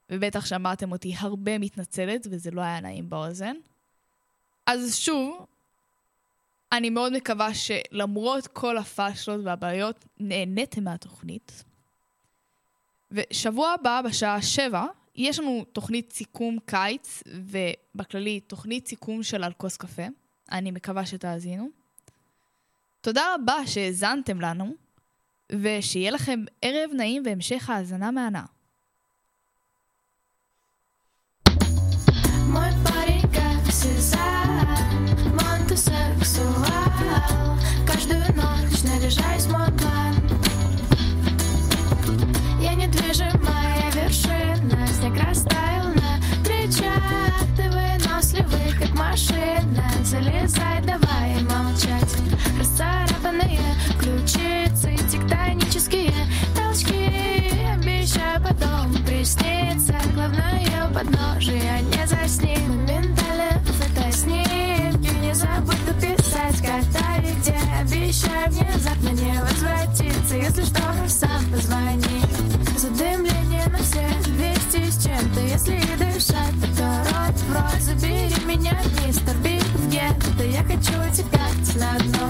ובטח 0.10 0.46
שמעתם 0.46 0.92
אותי 0.92 1.14
הרבה 1.18 1.58
מתנצלת, 1.58 2.28
וזה 2.32 2.52
לא 2.52 2.62
היה 2.62 2.80
נעים 2.80 3.10
באוזן. 3.10 3.56
אז 4.66 4.96
שוב, 4.96 5.46
אני 6.72 6.90
מאוד 6.90 7.14
מקווה 7.14 7.50
שלמרות 7.54 8.48
כל 8.48 8.78
הפאשלות 8.78 9.42
והבעיות, 9.44 10.06
נהניתם 10.20 10.84
מהתוכנית. 10.84 11.64
ושבוע 13.12 13.72
הבא, 13.72 14.02
בשעה 14.06 14.42
שבע, 14.42 14.86
יש 15.18 15.40
לנו 15.40 15.66
תוכנית 15.74 16.14
סיכום 16.14 16.58
קיץ, 16.66 17.24
ובכללי 17.28 18.40
תוכנית 18.40 18.88
סיכום 18.88 19.24
של 19.24 19.44
על 19.44 19.54
כוס 19.54 19.78
קפה. 19.78 20.06
אני 20.52 20.72
מקווה 20.72 21.06
שתאזינו. 21.06 21.70
תודה 23.02 23.36
רבה 23.36 23.68
שהאזנתם 23.68 24.42
לנו, 24.42 24.76
ושיהיה 25.52 26.12
לכם 26.12 26.44
ערב 26.62 26.90
נעים 26.94 27.24
והמשך 27.26 27.70
האזנה 27.70 28.12
מהנה. 28.12 28.46
Приснится 59.28 59.96
Главное 60.14 60.90
у 60.90 60.94
подножия 60.94 61.82
не 61.82 62.08
засни 62.08 62.58
Моментально 62.68 63.62
фотоснимки 63.66 65.14
Не 65.22 65.34
забудь 65.34 65.86
дописать 65.86 66.58
когда 66.62 67.18
и 67.18 67.34
где 67.36 67.56
Обещаю 67.80 68.52
внезапно 68.52 69.10
не 69.10 69.40
возвратиться 69.40 70.36
Если 70.36 70.64
что, 70.64 70.82
сам 71.08 71.46
позвони. 71.52 72.22
Задымление 72.78 73.66
на 73.68 73.78
все 73.80 74.08
200 74.26 74.92
с 74.92 75.04
чем-то. 75.04 75.40
Если 75.42 75.76
и 75.76 75.98
дышать, 75.98 76.78
то 76.78 77.04
рот 77.12 77.36
в 77.36 77.54
рот 77.54 77.82
Забери 77.82 78.34
меня, 78.46 78.78
мистер 79.06 79.36
Биг 79.44 79.64
в 79.64 79.90
гетто. 79.90 80.44
Я 80.44 80.64
хочу 80.64 80.94
тягать 81.14 81.76
на 81.76 81.98
дно 82.00 82.27